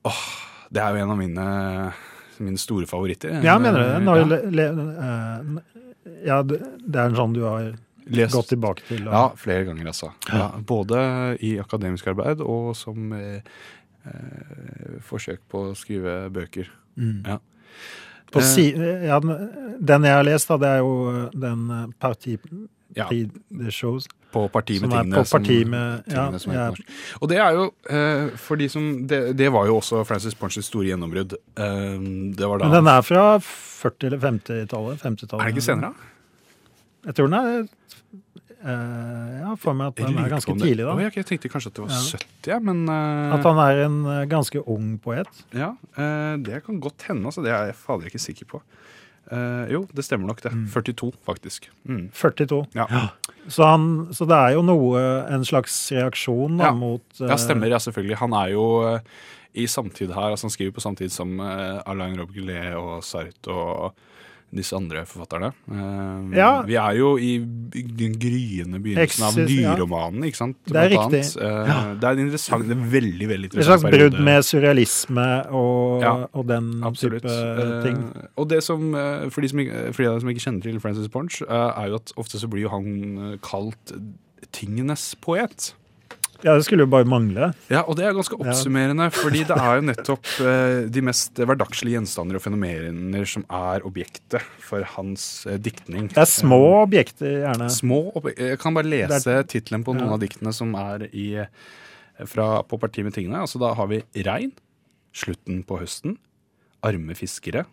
[0.10, 0.24] Åh,
[0.74, 1.46] det er jo en av mine,
[2.44, 3.38] mine store favoritter.
[3.46, 4.02] Ja, mener du det?
[4.04, 4.26] Ja.
[4.26, 4.66] le, le,
[5.06, 6.60] eh, ja, det
[6.98, 7.70] er en sånn du har
[8.10, 9.06] Lest- gått tilbake til?
[9.08, 10.10] og- Ja, flere ganger, altså.
[10.34, 13.40] Ja, både i akademisk arbeid og som eh,
[15.08, 16.68] forsøk på å skrive bøker.
[16.98, 17.22] Mm.
[17.28, 17.38] Ja.
[18.40, 18.48] Eh.
[18.54, 19.20] si, ja,
[19.80, 22.38] den jeg har lest, da, det er jo den eh, Parti
[22.96, 24.06] Ja, The Shows.
[24.34, 25.16] På parti med tingene.
[25.18, 26.72] på som- parti med ja, tingene som ja.
[27.22, 30.66] Og det er jo eh, for de som det, det var jo også Francis Ponches
[30.66, 31.34] store gjennombrudd.
[31.34, 32.00] Eh,
[32.38, 35.02] det var da Men den er fra 40- eller 50-tallet?
[35.02, 35.94] 50 Er det ikke senere?
[37.06, 37.68] Jeg tror den er
[38.66, 40.94] eh, Ja, for meg at han er ganske det- tidlig, da.
[40.96, 42.02] Oh, jeg, jeg tenkte kanskje at det var Ja.
[42.18, 43.34] 70, ja, men uh...
[43.36, 45.28] At han er en eh, ganske ung poet.
[45.54, 47.26] Ja, uh, det kan godt hende.
[47.26, 48.62] Altså, det er jeg fader ikke sikker på.
[49.32, 50.52] Uh, jo, det stemmer nok, det.
[50.72, 51.70] 42, faktisk.
[51.86, 52.10] Mm.
[52.14, 52.66] 42.
[52.76, 52.86] Ja.
[53.48, 55.00] Så, han, så det er jo noe,
[55.32, 56.74] en slags reaksjon da, Ja.
[56.74, 57.68] mot ja, stemmer.
[57.72, 58.18] Ja, selvfølgelig.
[58.20, 58.66] Han er jo
[59.54, 60.32] i samtid her.
[60.34, 63.94] altså Han skriver på samtid som uh, Alain Robgulet og Sartre og
[64.56, 65.52] disse andre forfatterne.
[65.70, 66.62] Uh, Ja.
[66.68, 70.58] Vi er jo i den gryende begynnelsen av nyromanen, ikke sant?
[70.70, 71.24] Det er riktig.
[71.42, 71.80] Uh, ja.
[72.00, 76.14] Det er en interessant, det er veldig, veldig Et slags brudd med surrealisme og, Ja,
[76.34, 77.24] og den Absolutt.
[77.24, 77.98] type ting.
[78.16, 79.60] Uh, og det som, eh, for de som,
[79.94, 82.66] for de som ikke kjenner til Francis Ponch, eh, er jo at ofte så blir
[82.68, 83.94] jo han eh, kalt
[84.54, 85.74] tingenes poet.
[86.44, 87.52] Ja, det skulle jo bare mangle.
[87.72, 91.96] Ja, og det er ganske oppsummerende, fordi det er jo nettopp eh, de mest hverdagslige
[91.96, 96.10] gjenstander og fenomener som er objektet for hans eh, diktning.
[96.12, 97.70] Det er små objekter, gjerne.
[97.72, 98.52] Små objekter.
[98.54, 100.18] Jeg kan bare lese tittelen på noen Ja.
[100.18, 101.30] av diktene som er i,
[102.28, 103.40] fra, på Parti med tingene.
[103.46, 104.52] Altså, da har vi Regn,
[105.14, 106.18] Slutten på høsten,
[106.84, 107.64] Arme fiskere,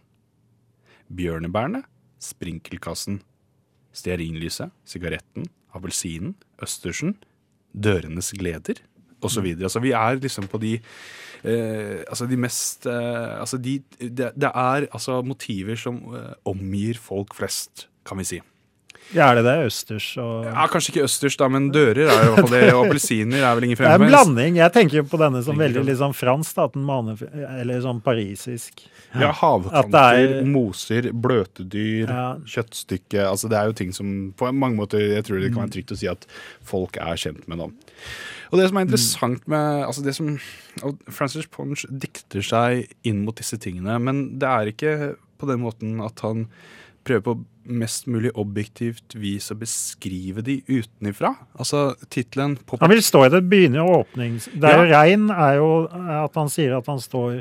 [1.11, 1.83] Bjørnebærene,
[2.23, 3.21] Sprinkelkassen,
[3.97, 7.17] Stearinlyset, Sigaretten, Appelsinen, Østersen,
[7.73, 8.83] Dørenes gleder,
[9.21, 9.47] osv.
[9.57, 10.77] Altså, vi er liksom på de
[11.45, 17.01] eh, altså de mest eh, altså de, det, det er altså motiver som eh, omgir
[17.01, 18.41] folk flest, kan vi si.
[19.13, 19.55] Ja, er det det?
[19.67, 22.61] Østers og Ja, Kanskje ikke østers, da, men dører er jo i hvert fall det.
[22.75, 24.57] Og appelsiner er vel ingen Det er en blanding.
[24.61, 27.19] Jeg tenker jo på denne som veldig liksom fransk, da, at den maner
[27.59, 28.85] Eller sånn parisisk.
[29.19, 32.27] Ja, havkanter, er- moser, bløtedyr, Ja.
[32.47, 33.25] kjøttstykke.
[33.27, 35.67] Altså, det er jo ting som på mange måter jeg tror det kan Mm.
[35.67, 36.27] være trygt å si at
[36.63, 37.75] folk er kjent med dem.
[38.53, 40.39] Og det som er interessant med altså det som,
[40.83, 45.61] og Francis Ponch dikter seg inn mot disse tingene, men det er ikke på den
[45.63, 46.47] måten at han
[47.05, 51.35] prøver på mest mulig objektivt vis å beskrive de utenifra.
[51.57, 54.49] Altså tittelen Han vil stå i det begynner jo åpnings...
[54.53, 55.69] Det er jo regn er jo
[56.25, 57.41] at han sier at han står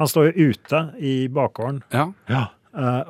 [0.00, 2.46] Han står jo ute i bakgården Ja, Ja.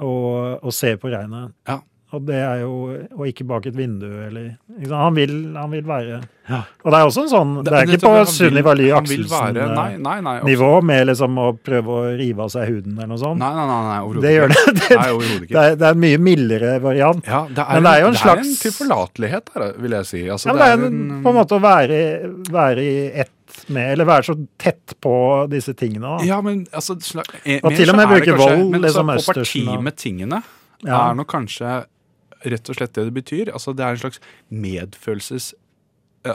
[0.02, 1.52] og, og ser på regnet.
[1.68, 1.80] Ja.
[2.10, 2.70] Og det er jo
[3.18, 4.56] Og ikke bak et vindu, eller?
[4.90, 6.62] Han, vil, han vil være Ja.
[6.82, 11.06] Og det er også en sånn Det er ikke på det, Sunniva Nei, Akselsen-nivå med
[11.10, 13.38] liksom å prøve å rive av seg huden eller noe sånt.
[13.42, 14.64] Nei, nei, nei, nei Det gjør det.
[14.80, 15.50] det, Nei, ikke.
[15.52, 17.26] det, er, det er en mye mildere variant.
[17.30, 19.96] Ja, det er, Men det er jo en det slags- er en tilforlatelighet der, vil
[20.00, 20.22] jeg si.
[20.36, 22.00] Altså, Ja, det er en, på en måte å være,
[22.50, 22.96] være i
[23.26, 23.36] ett
[23.70, 25.14] med, eller være så tett på
[25.50, 26.16] disse tingene.
[26.18, 26.26] Da.
[26.26, 29.32] Ja, men altså slag, eh, Og til og med det bruke vold, Men liksom altså,
[29.34, 30.42] på parti med tingene
[30.86, 31.10] Ja.
[31.10, 31.80] er nok kanskje
[32.44, 33.50] rett og slett det det betyr.
[33.52, 34.20] Altså, det er en slags
[34.50, 35.52] medfølelses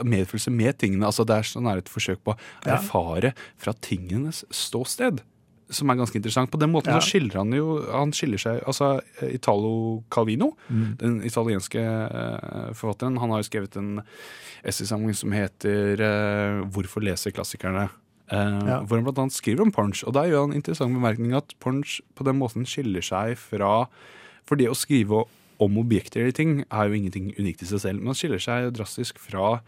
[0.04, 1.06] medfølelse med tingene.
[1.06, 5.22] Altså, det er sånn er et forsøk på å erfare fra tingenes ståsted.
[5.70, 6.52] Som er ganske interessant.
[6.52, 7.00] På den måten Ja.
[7.00, 10.98] så skiller han jo Han skiller seg Altså, Italo Calvino, Mm.
[10.98, 14.02] den italienske uh, forfatteren, han har jo skrevet en
[14.64, 17.90] essaysamling som heter uh, 'Hvorfor leser klassikerne'?
[18.32, 18.80] Uh, Ja.
[18.84, 20.04] Hvor han blant annet skriver om Punch.
[20.06, 23.88] Og der gjør han en interessant bemerkning at Punch på den måten skiller seg fra
[24.48, 25.26] For det å skrive
[25.62, 29.20] om objekter eller ting er jo ingenting unikt i seg selv, Man skiller seg drastisk
[29.22, 29.60] fra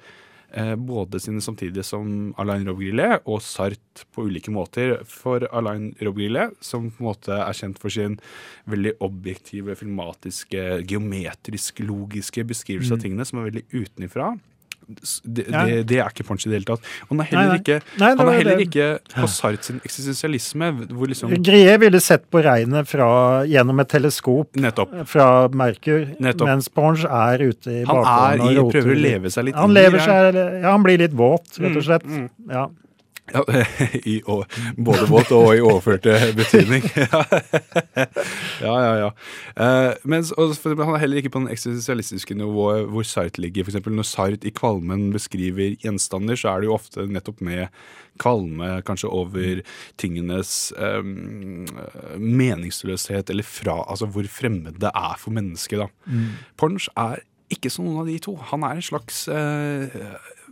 [0.51, 4.97] eh, både sine samtidige som Alain Robbe-Grillet og Sartre på ulike måter.
[5.07, 8.19] For Alain Robbe-Grillet, som på en måte er kjent for sin
[8.69, 14.35] veldig objektive, filmatiske, geometrisk, logiske beskrivelse av tingene, som er veldig utenifra.
[14.87, 15.65] Det, Ja.
[15.67, 16.85] det, det er ikke Ponch i det hele tatt.
[17.09, 17.57] Han er heller nei.
[17.59, 22.29] ikke, Nei, han er heller ikke på Sartre sin eksistensialisme, hvor liksom Grie ville sett
[22.31, 24.93] på regnet fra, gjennom et teleskop Nettopp.
[25.11, 26.47] fra Merkur, Nettopp.
[26.47, 28.61] mens Ponge er ute i bakgården og roter.
[28.61, 30.61] Han prøver å leve seg litt Han inn i det.
[30.63, 32.05] ja, han blir litt våt, rett Mm, og slett.
[32.05, 32.29] mm.
[32.49, 32.67] Ja.
[33.33, 33.43] Ja,
[34.11, 34.21] i,
[34.77, 36.85] både våt og i overførte betydning.
[38.63, 39.09] ja, ja, ja.
[39.59, 43.67] Eh, mens, og han er heller ikke på den eksistensialistiske nivået hvor Sartre ligger.
[43.67, 47.67] For eksempel, når Sartre i Kvalmen beskriver gjenstander, så er det jo ofte nettopp med
[48.17, 49.61] kvalme kanskje over
[50.01, 51.03] tingenes eh,
[52.17, 55.83] meningsløshet, eller fra altså hvor fremmed det er for mennesket.
[55.83, 55.91] da.
[56.07, 56.31] Mm.
[56.57, 58.35] Ponch er ikke som noen av de to.
[58.49, 59.99] Han er en slags eh,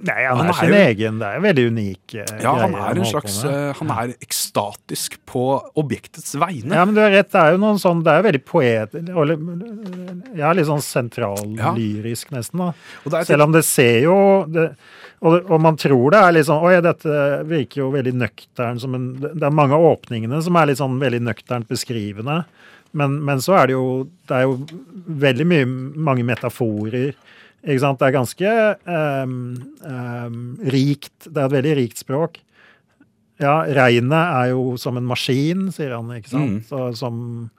[0.03, 1.19] Nei, han, Han er er sin jo- egen.
[1.21, 5.43] Det er veldig unik eh, Ja, han er en slags eh, Han er ekstatisk på
[5.79, 6.75] objektets vegne.
[6.75, 7.31] Ja, men du har rett.
[7.31, 8.95] Det er jo noen sånn, det er jo veldig poet...
[8.99, 12.59] eller- Ja, litt sånn sentrallyrisk, nesten.
[12.59, 12.73] da.
[13.05, 14.17] Og det er Selv om det ser jo
[14.51, 14.67] det,
[15.25, 18.81] og, og man tror det er litt sånn Oi, dette virker jo veldig nøkternt.
[18.83, 22.41] som en Det er mange av åpningene som er litt sånn veldig nøkternt beskrivende.
[22.95, 23.87] Men, men så er det jo
[24.27, 24.59] Det er jo
[25.23, 25.65] veldig mye
[26.11, 27.13] mange metaforer.
[27.65, 27.97] Ikke sant?
[27.99, 28.49] Det er ganske
[28.85, 29.37] um,
[29.89, 31.13] um, rikt.
[31.25, 32.37] Det er et veldig rikt språk.
[33.41, 36.51] Ja, regnet er jo som en maskin, sier han, ikke sant?
[36.53, 36.59] Mm.
[36.69, 37.15] Så, som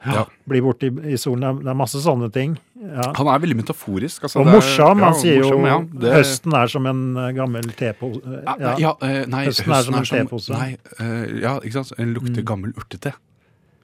[0.07, 0.23] Ja.
[0.49, 1.59] blir borte i, i solen.
[1.61, 2.55] Det er- masse sånne ting.
[2.81, 3.11] Ja.
[3.19, 4.23] Han er veldig metaforisk.
[4.25, 4.97] Altså, Og morsom.
[4.97, 5.79] er- ja, Han sier jo morsom, ja.
[6.01, 8.23] Det- høsten er som en eh, gammel tepose.
[8.79, 10.49] Ja, eh, nei, Høsten er som en tepose.
[10.57, 11.93] Nei, uh, ja, ikke sant?
[11.99, 12.45] En lukter Mm.
[12.45, 13.13] gammel urtete.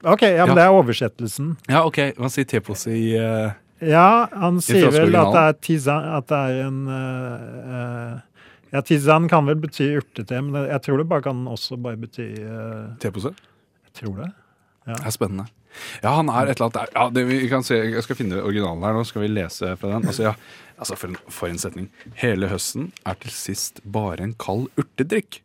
[0.04, 0.62] OK, ja, men Ja.
[0.62, 1.56] det er oversettelsen.
[1.68, 3.52] Ja, ok, man sier tepose i eh,
[3.82, 8.80] Ja, han sier vel at det er tisan At det er en uh, uh, Ja,
[8.86, 12.94] tisan kan vel bety urtete, men jeg tror det bare kan også bare bety uh,
[13.02, 13.34] tepose.
[13.88, 14.30] Jeg tror det.
[14.86, 15.44] Det er spennende.
[16.02, 16.94] Ja, han er et eller annet.
[16.96, 19.92] Ja, det, vi kan se, jeg skal finne originalen her nå, skal vi lese fra
[19.94, 20.06] den.
[20.08, 20.32] Altså, ja,
[20.78, 21.86] altså for, en, for en setning.
[22.20, 25.40] Hele høsten er til sist bare en kald urtedrikk,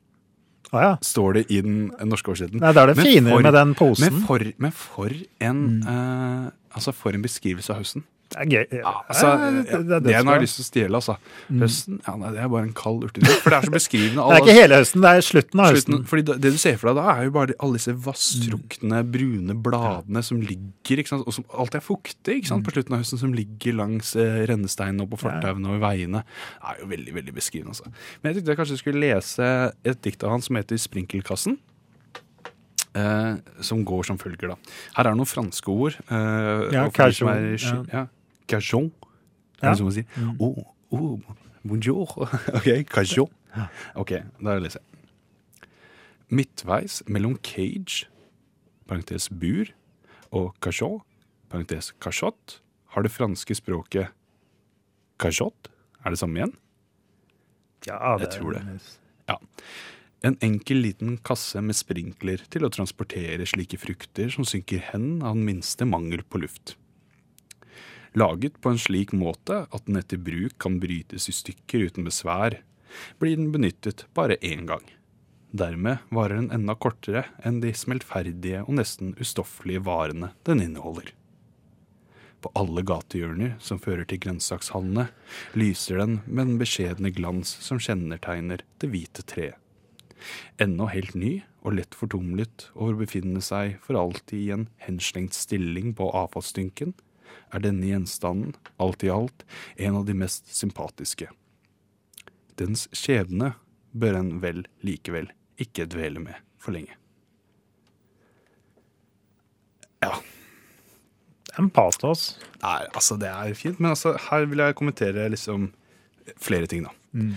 [0.76, 0.94] Ah, ja.
[1.00, 2.60] står det i den norske oversettelsen.
[2.60, 4.04] Nei, da er det finere med den posen.
[4.10, 5.88] Men for, men for en Mm.
[5.88, 8.04] eh, Altså, for en beskrivelse av høsten.
[8.28, 8.80] Det er gøy.
[8.82, 11.14] Ja, altså, Ja, det, det, jeg har lyst til å stjele, altså.
[11.48, 11.62] Mm.
[11.64, 13.38] Høsten, ja, nei, det er bare en kald urtedrikk.
[13.44, 14.26] For det er så beskrivende.
[14.28, 15.94] Det er ikke hele høsten, det er slutten av høsten.
[15.96, 19.00] Slutten, fordi det, det du ser for deg da, er jo bare alle disse vasstrukne,
[19.16, 21.24] brune bladene som ligger ikke sant?
[21.24, 22.68] Og som alltid er fuktig ikke sant?
[22.68, 26.26] på slutten av høsten, som ligger langs eh, rennesteinene og på fortauene og i veiene.
[26.28, 27.78] Det er jo veldig veldig beskrivende.
[27.78, 27.96] altså.
[28.20, 29.50] Men jeg tenkte jeg kanskje skulle lese
[29.88, 31.58] et dikt av han som heter 'Sprinkelkassen'.
[32.98, 34.56] Eh, som går som følger, da.
[34.98, 35.98] Her er noen franske ord.
[36.10, 37.76] Eh, Ja, som er ja.
[37.94, 38.06] ja.
[38.48, 38.92] Cajon.
[39.62, 39.70] Ja.
[39.70, 40.36] Er det som å si Mm.
[40.40, 41.20] Oh, oh,
[41.64, 42.14] bonjour.
[42.58, 43.32] ok, cajon.
[43.96, 45.70] Ok, da leser jeg.
[46.30, 48.06] Midtveis mellom cage,
[48.88, 49.72] parentes bur,
[50.36, 51.00] og cajon,
[51.50, 52.60] parentes cachot,
[52.94, 54.12] har det franske språket
[55.20, 55.72] cachot.
[56.04, 56.56] Er det samme igjen?
[57.88, 58.64] Ja, Jeg tror det.
[60.26, 65.38] En enkel liten kasse med sprinkler til å transportere slike frukter som synker hen av
[65.38, 66.76] den minste mangel på luft.
[68.16, 72.62] Laget på en slik måte at den etter bruk kan brytes i stykker uten besvær,
[73.20, 74.86] blir den benyttet bare én gang.
[75.52, 81.14] Dermed varer den enda kortere enn de smeltferdige og nesten ustoffelige varene den inneholder.
[82.44, 85.08] På alle gatehjørner som fører til grønnsakshallene,
[85.58, 89.58] lyser den med den beskjedne glans som kjennetegner det hvite treet.
[90.62, 91.32] Ennå helt ny
[91.62, 96.96] og lett fortumlet over å befinne seg for alltid i en henslengt stilling på avfallsdynken,
[97.54, 99.46] er denne gjenstanden, alt i alt,
[99.78, 101.30] en av de mest sympatiske.
[102.58, 103.54] Dens skjebne
[103.98, 105.30] bør en vel likevel
[105.62, 106.98] ikke dvele med for lenge.
[110.04, 110.20] Ja,
[111.58, 112.36] En patos.
[112.62, 115.72] Nei, altså det er fint, men altså, her vil jeg kommentere liksom
[116.38, 116.94] flere ting, da.
[117.18, 117.34] Mm.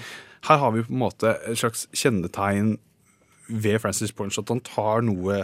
[0.48, 2.74] Her har vi på en måte et slags kjennetegn
[3.48, 5.40] ved Francis Ponch at han tar noe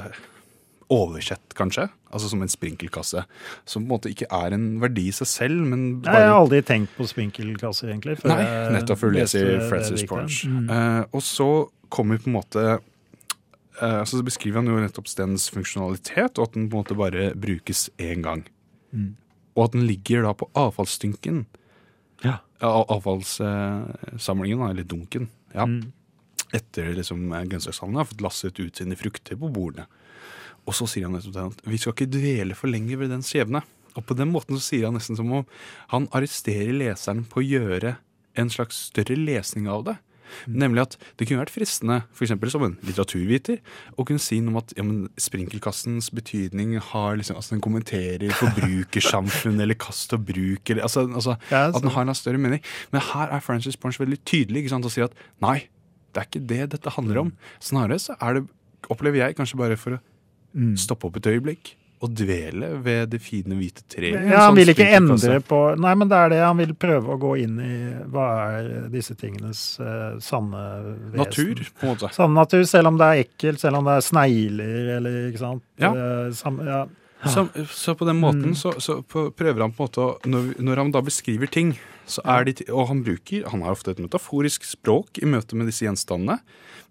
[0.93, 3.25] oversett, kanskje, altså som en sprinkelkasse,
[3.67, 6.39] som på en måte ikke er en verdi i seg selv, men Nei, jeg har
[6.39, 8.19] aldri tenkt på sprinkelkasser, egentlig.
[8.21, 8.45] før Nei,
[8.77, 10.37] nettopp før du leser Francis diktet.
[10.47, 10.71] Mm.
[10.71, 11.49] Uh, og så
[11.93, 16.55] kommer på en måte uh, altså så beskriver han jo nettopp stens funksjonalitet, og at
[16.55, 18.47] den på en måte bare brukes én gang.
[18.95, 19.17] Mm.
[19.57, 21.47] Og at den ligger da på avfallsdynken.
[22.23, 22.39] Ja.
[22.63, 25.31] Avfallssamlingen, da, eller dunken.
[25.55, 25.67] Ja.
[25.67, 25.93] Mm.
[26.55, 29.89] Etter liksom grønnsakshandelen har fått lasset ut sine frukter på bordene.
[30.67, 33.25] Og så sier han nettopp det at vi skal ikke dvele for lenge ved den
[33.27, 33.63] skjebne.
[33.97, 35.47] Og på den måten så sier han nesten som om
[35.93, 37.97] han arresterer leseren på å gjøre
[38.37, 39.97] en slags større lesning av det.
[40.51, 42.33] Nemlig at det kunne vært fristende, f.eks.
[42.53, 43.61] som en litteraturviter,
[43.95, 48.35] å kunne si noe om at ja, men sprinkelkassens betydning har liksom, altså den kommenterer
[48.41, 52.65] forbrukersamfunn eller kast og bruk, eller altså, altså Ja, at den har en større mening.
[52.91, 55.71] Men her er Francis Ponch veldig tydelig og sier at nei,
[56.13, 57.33] det er ikke det dette handler om.
[57.63, 58.47] Snarere så er det,
[58.93, 60.03] opplever jeg, kanskje bare for å
[60.57, 60.73] Mm.
[60.81, 64.19] stoppe opp et øyeblikk og dvele ved det fine hvite treet.
[64.29, 66.41] Ja, han sånn vil ikke endre på Nei, men det er det.
[66.45, 67.77] Han vil prøve å gå inn i
[68.13, 68.27] hva
[68.59, 70.61] er disse tingenes eh, sanne
[71.15, 71.17] vesen.
[71.23, 72.11] Natur, på en måte.
[72.13, 75.65] Sanne natur, selv om det er ekkelt, selv om det er snegler eller ikke sant.
[75.81, 75.93] Ja.
[75.97, 76.85] Eh, sam, ja.
[77.33, 78.55] Så, så på den måten Mm.
[78.61, 81.73] så, så på- prøver han på en måte å når, når han da beskriver ting,
[82.07, 86.39] de Og han bruker Han har ofte et metaforisk språk i møte med disse gjenstandene.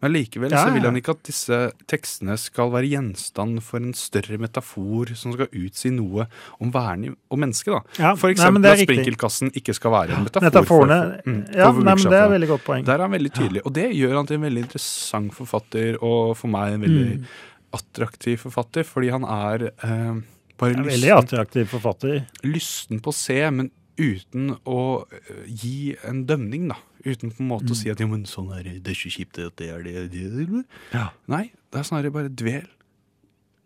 [0.02, 3.94] Men likevel Ja, så vil han ikke at disse tekstene skal være gjenstand for en
[3.94, 6.28] større metafor som skal utsi noe
[6.60, 7.72] om verden og mennesket.
[7.72, 7.82] da.
[8.04, 10.50] Ja, For eksempel nei, at sprinkelkassen ikke skal være en metafor.
[10.52, 12.86] Metaforene for, mm, Ja, for nei, men det er veldig godt poeng.
[12.86, 13.62] Der er han veldig tydelig.
[13.66, 17.26] Og det gjør han til en veldig interessant forfatter, og for meg en veldig Mm.
[17.74, 20.22] attraktiv forfatter, fordi han er eh,
[20.58, 22.26] bare En lysten, veldig attraktiv forfatter.
[22.44, 24.80] lysten på å se, men uten å
[25.10, 26.80] eh, gi en dømning, da.
[27.06, 29.14] Uten på en måte å si at ja, men sånn er det, det er ikke
[29.20, 30.64] kjipt det er det, det.
[30.96, 31.10] Ja.
[31.32, 32.66] Nei, det er snarere bare dvel.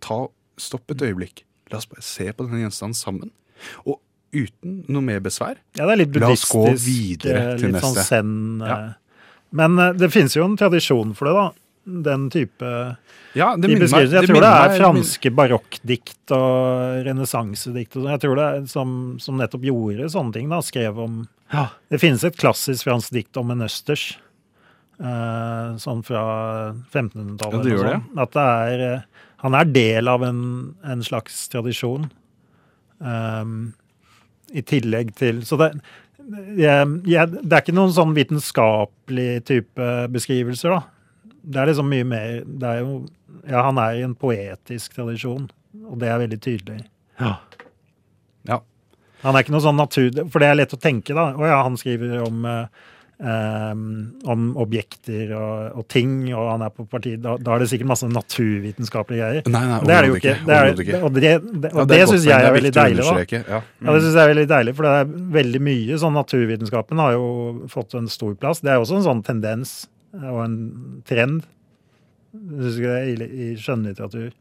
[0.04, 0.26] Ta,
[0.60, 1.46] stopp et øyeblikk.
[1.72, 3.34] La oss bare se på denne gjenstanden sammen.
[3.86, 4.00] Og
[4.36, 5.60] uten noe mer besvær.
[5.78, 8.22] Ja, det er litt La oss gå videre eh, til litt sånn neste.
[8.66, 8.78] Ja.
[8.78, 9.26] eh.
[9.60, 11.48] Men eh, det finnes jo en tradisjon for det, da.
[12.06, 12.70] Den type
[13.38, 14.22] Ja, det de beskrivelser.
[14.22, 17.94] Jeg tror det er franske barokkdikt og renessansedikt.
[17.98, 18.10] sånn.
[18.14, 20.50] Jeg tror det er som, som nettopp gjorde sånne ting.
[20.50, 21.22] da, Skrev om
[21.90, 24.18] Det finnes et klassisk fransk dikt om en østers.
[25.00, 26.24] eh, sånn fra
[26.92, 27.58] 1500-tallet.
[27.58, 27.98] Ja, det gjør det.
[28.00, 28.20] Sånn.
[28.26, 29.02] At det er eh,
[29.40, 30.42] Han er del av en,
[30.84, 32.10] en slags tradisjon.
[33.00, 33.72] Um,
[34.52, 35.70] I tillegg til Så det,
[36.60, 40.82] jeg, jeg, det er ikke noen sånn vitenskapelig type beskrivelser, da.
[41.44, 42.94] Det er liksom mye mer Det er jo
[43.48, 45.50] Ja, han er i en poetisk tradisjon,
[45.86, 46.82] og det er veldig tydelig.
[47.20, 47.38] Ja.
[49.26, 50.14] Han er ikke noe sånn natur...
[50.32, 51.34] For det er lett å tenke, da.
[51.36, 52.88] Å ja, han skriver om eh,
[53.20, 57.90] om objekter og, og ting, og han er på parti Da, da er det sikkert
[57.92, 59.50] masse naturvitenskapelige greier.
[59.52, 60.36] Nei, nei, Det er det jo ikke.
[60.48, 62.56] Det er, og det, det, Ja, og det, er et godt syns jeg Det er
[62.56, 63.08] veldig deilig.
[63.10, 63.42] da.
[63.42, 63.60] Ja.
[63.60, 63.90] Mm.
[63.90, 67.18] Ja, det synes jeg er veldig deilig, for det er veldig mye sånn naturvitenskapen har
[67.18, 67.28] jo
[67.76, 68.64] fått en stor plass.
[68.64, 69.82] Det er også en sånn tendens
[70.18, 70.60] og en
[71.08, 71.44] trend.
[72.34, 74.32] Husker det i, i skjønnlitteratur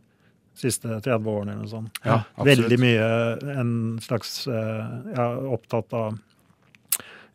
[0.59, 2.01] siste 30 årene eller noe sånt.
[2.05, 2.23] Ja.
[2.47, 3.11] Veldig mye
[3.55, 6.19] en slags eh, ja, opptatt av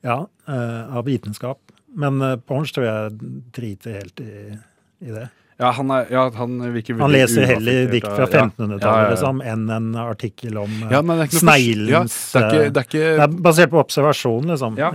[0.03, 0.17] ja,
[0.47, 1.61] eh, av vitenskap.
[1.93, 4.57] Men uh, Pornch tror jeg driter helt i,
[5.05, 5.27] i det.
[5.61, 6.55] Ja, han, er, ja, han
[6.99, 12.17] Han leser heller dikt fra 1500-tallet Ja, liksom, enn en artikkel om eh, Ja, sneglens
[12.33, 12.43] det,
[12.73, 14.79] det er Det er basert på observasjon, liksom.
[14.81, 14.89] ja,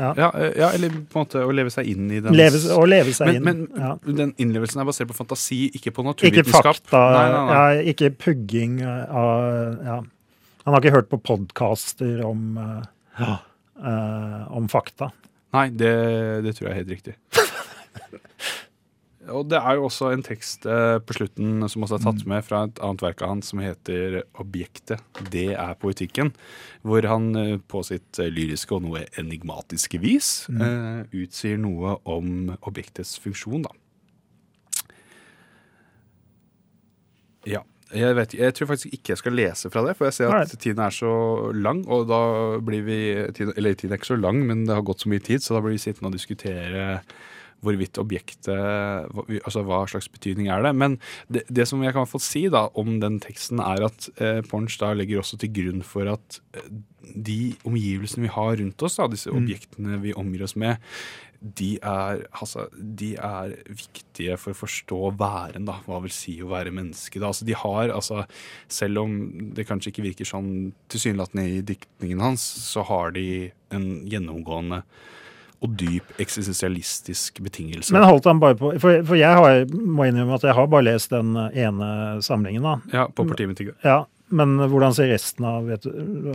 [0.72, 3.38] eller på en måte å leve seg inn i den Leve, å leve seg men,
[3.38, 3.64] inn.
[3.70, 3.94] men ja.
[4.22, 6.82] den innlevelsen er basert på fantasi, ikke på naturvitenskap.
[6.82, 7.90] Ikke fakta, Nei, nei, nei.
[7.94, 9.98] Ikke pugging av ja.
[10.68, 13.30] Han har ikke hørt på podkaster om, eh,
[13.80, 15.08] eh, om fakta.
[15.56, 15.94] Nei, det,
[16.44, 17.14] det tror jeg er helt riktig.
[19.34, 22.44] Og det er jo også en tekst eh, på slutten som også er tatt med
[22.46, 25.02] fra et annet verk av han som heter 'Objektet'.
[25.30, 26.32] Det er poetikken.
[26.82, 32.54] Hvor han eh, på sitt eh, lyriske og noe enigmatiske vis eh, utsier noe om
[32.62, 33.74] objektets funksjon, da.
[37.48, 37.64] Ja.
[37.88, 40.50] Jeg, vet, jeg tror faktisk ikke jeg skal lese fra det, for jeg ser at
[40.52, 40.60] Nei.
[40.60, 41.12] tiden er så
[41.56, 41.86] lang.
[41.88, 42.20] Og da
[42.60, 42.98] blir vi
[43.56, 45.62] Eller tiden er ikke så lang, men det har gått så mye tid, så da
[45.64, 47.00] blir vi sittende og diskutere
[47.64, 48.54] hvorvidt objektet
[49.42, 50.74] Altså hva slags betydning er det.
[50.78, 50.98] Men
[51.32, 54.78] det, det som jeg kan få si da om den teksten, er at eh, Porns
[54.80, 56.68] da legger også til grunn for at eh,
[57.14, 60.82] de omgivelsene vi har rundt oss, da, disse objektene vi omgir oss med,
[61.38, 65.76] de er, altså, de er viktige for å forstå væren, da.
[65.86, 67.20] Hva vil si å være menneske.
[67.20, 67.30] Da.
[67.30, 68.24] Altså, de har, altså,
[68.66, 69.14] selv om
[69.54, 73.28] det kanskje ikke virker sånn tilsynelatende i diktningen hans, så har de
[73.74, 74.82] en gjennomgående
[75.64, 77.92] og dyp eksistensialistisk betingelse.
[77.94, 80.86] Men holdt han bare på For, for jeg har, må innrømme at jeg har bare
[80.86, 81.88] lest den ene
[82.22, 82.76] samlingen, da.
[82.94, 83.64] ja, på partiet.
[83.84, 85.86] Ja, Men hvordan ser resten av, vet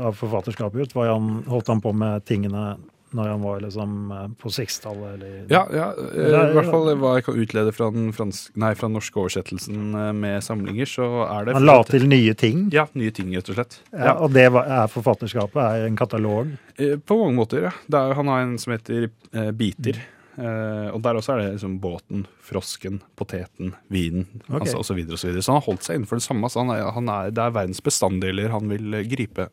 [0.02, 0.98] av forfatterskapet ut?
[0.98, 2.74] Han, holdt han på med tingene
[3.18, 7.14] når han var liksom eh, på 60-tallet, eller Ja, ja eller, i hvert fall hva
[7.18, 11.10] jeg kan utlede fra den, fransk, nei, fra den norske oversettelsen eh, med samlinger, så
[11.28, 12.68] er det Han la til nye ting?
[12.74, 13.80] Ja, nye ting, rett og slett.
[13.92, 15.62] Ja, og det er forfatterskapet?
[15.64, 16.52] Er en katalog?
[16.78, 17.78] Eh, På mange måter, ja.
[17.88, 20.02] Det er, han har en som heter eh, Biter.
[20.34, 24.64] Uh, og der også er det liksom båten, frosken, poteten, vinen okay.
[24.64, 25.44] altså, og så videre og så videre.
[25.46, 26.50] Så han har holdt seg innenfor det samme.
[26.50, 29.52] Så han er, han er, det er verdens bestanddeler han vil eh, gripe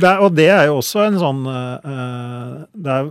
[0.00, 3.08] Det og det er jo også en sånn uh, Det har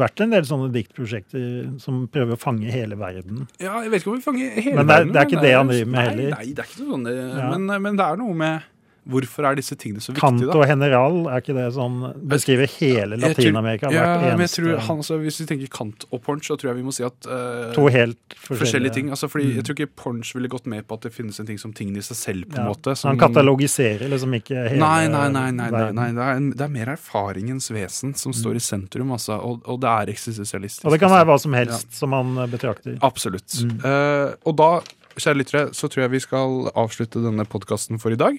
[0.00, 3.46] vært en del sånne diktprosjekter som prøver å fange hele verden.
[3.60, 5.42] Ja, jeg vet ikke om vi fanger hele Men det er- verden, det er ikke
[5.44, 6.30] det han driver med heller.
[6.38, 7.04] Nei, det er ikke sånn.
[7.04, 7.50] det- Ja.
[7.56, 8.62] Men, men det er noe med
[9.10, 10.68] Hvorfor er disse tingene så viktige, og da?
[10.70, 12.00] general, er ikke det som
[12.30, 16.56] Beskriver hele Latin-Amerika Ja, men jeg tror, han, Hvis vi tenker Kant og Pornch, så
[16.60, 19.10] tror jeg vi må si at uh, To helt forskjellige forskjellige, ting.
[19.10, 19.56] Altså, fordi Mm.
[19.56, 21.98] Jeg tror ikke Pornch ville gått med på at det finnes en ting som tingene
[21.98, 22.46] i seg selv.
[22.50, 22.94] på en Ja, måte.
[22.96, 26.08] Som, Han katalogiserer liksom ikke hele Nei, nei, nei, nei, nei, nei.
[26.12, 29.90] Det, er det er mer erfaringens vesen som står i sentrum, altså, og, og det
[29.90, 30.84] er eksistensialistisk.
[30.84, 30.88] Mm.
[30.88, 32.96] Og det kan være hva som helst som man eh, betrakter.
[33.06, 33.58] Absolutt.
[33.64, 33.76] Mm.
[33.84, 34.70] Uh, og da,
[35.16, 38.38] kjære lyttere, så tror jeg vi skal avslutte denne podkasten for i dag.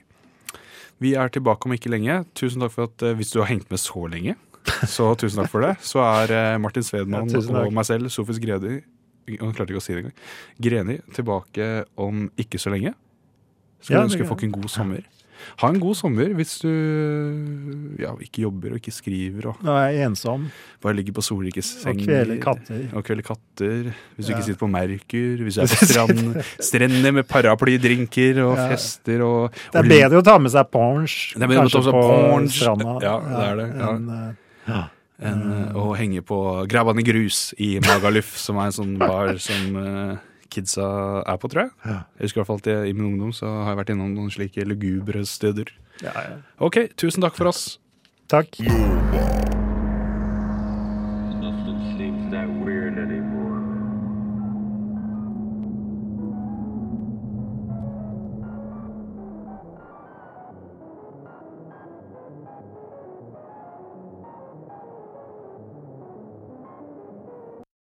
[1.01, 2.19] Vi er tilbake om ikke lenge.
[2.37, 4.35] Tusen takk for at eh, hvis du har hengt med så lenge,
[4.95, 5.75] så tusen takk for det.
[5.85, 8.79] Så er eh, Martin Svedman Ja, og meg selv, Sofis Gredi
[9.39, 10.19] Han klarte ikke å si det engang.
[10.61, 11.71] Greni tilbake
[12.01, 12.93] om ikke så lenge.
[13.81, 15.05] Skal Ja, ønske folk en god sommer.
[15.61, 16.69] Ha en god sommer hvis du
[18.01, 20.47] ja, ikke jobber og ikke skriver og Nå er jeg ensom
[20.81, 22.05] bare ligger på solrikes og senger.
[22.07, 22.83] kveler katter.
[22.97, 23.91] Og kveler katter.
[24.17, 24.37] Hvis du Ja.
[24.37, 25.43] ikke sitter på Merkur.
[25.45, 28.69] Hvis du er på strand, strender med paraplydrinker og Ja.
[28.73, 30.71] fester og Det er bedre å ta med seg
[31.59, 32.01] ta kanskje på
[32.49, 32.97] stranda.
[33.05, 33.91] Ja, det er det, ja.
[33.91, 34.35] enn,
[34.67, 34.81] ja.
[35.21, 35.41] En,
[35.77, 40.15] å henge på Grabban i grus i Magaluf, som er en sånn bar som eh,
[40.51, 40.87] kidsa
[41.25, 41.71] er på, tror jeg.
[41.85, 41.99] Ja.
[42.19, 44.15] Jeg husker i hvert fall at jeg, i min ungdom så har jeg vært innom
[44.15, 45.71] noen slike lugubre steder.
[46.03, 46.35] ja, ja.
[46.59, 47.79] Ok, tusen takk for oss.
[48.31, 48.61] Takk.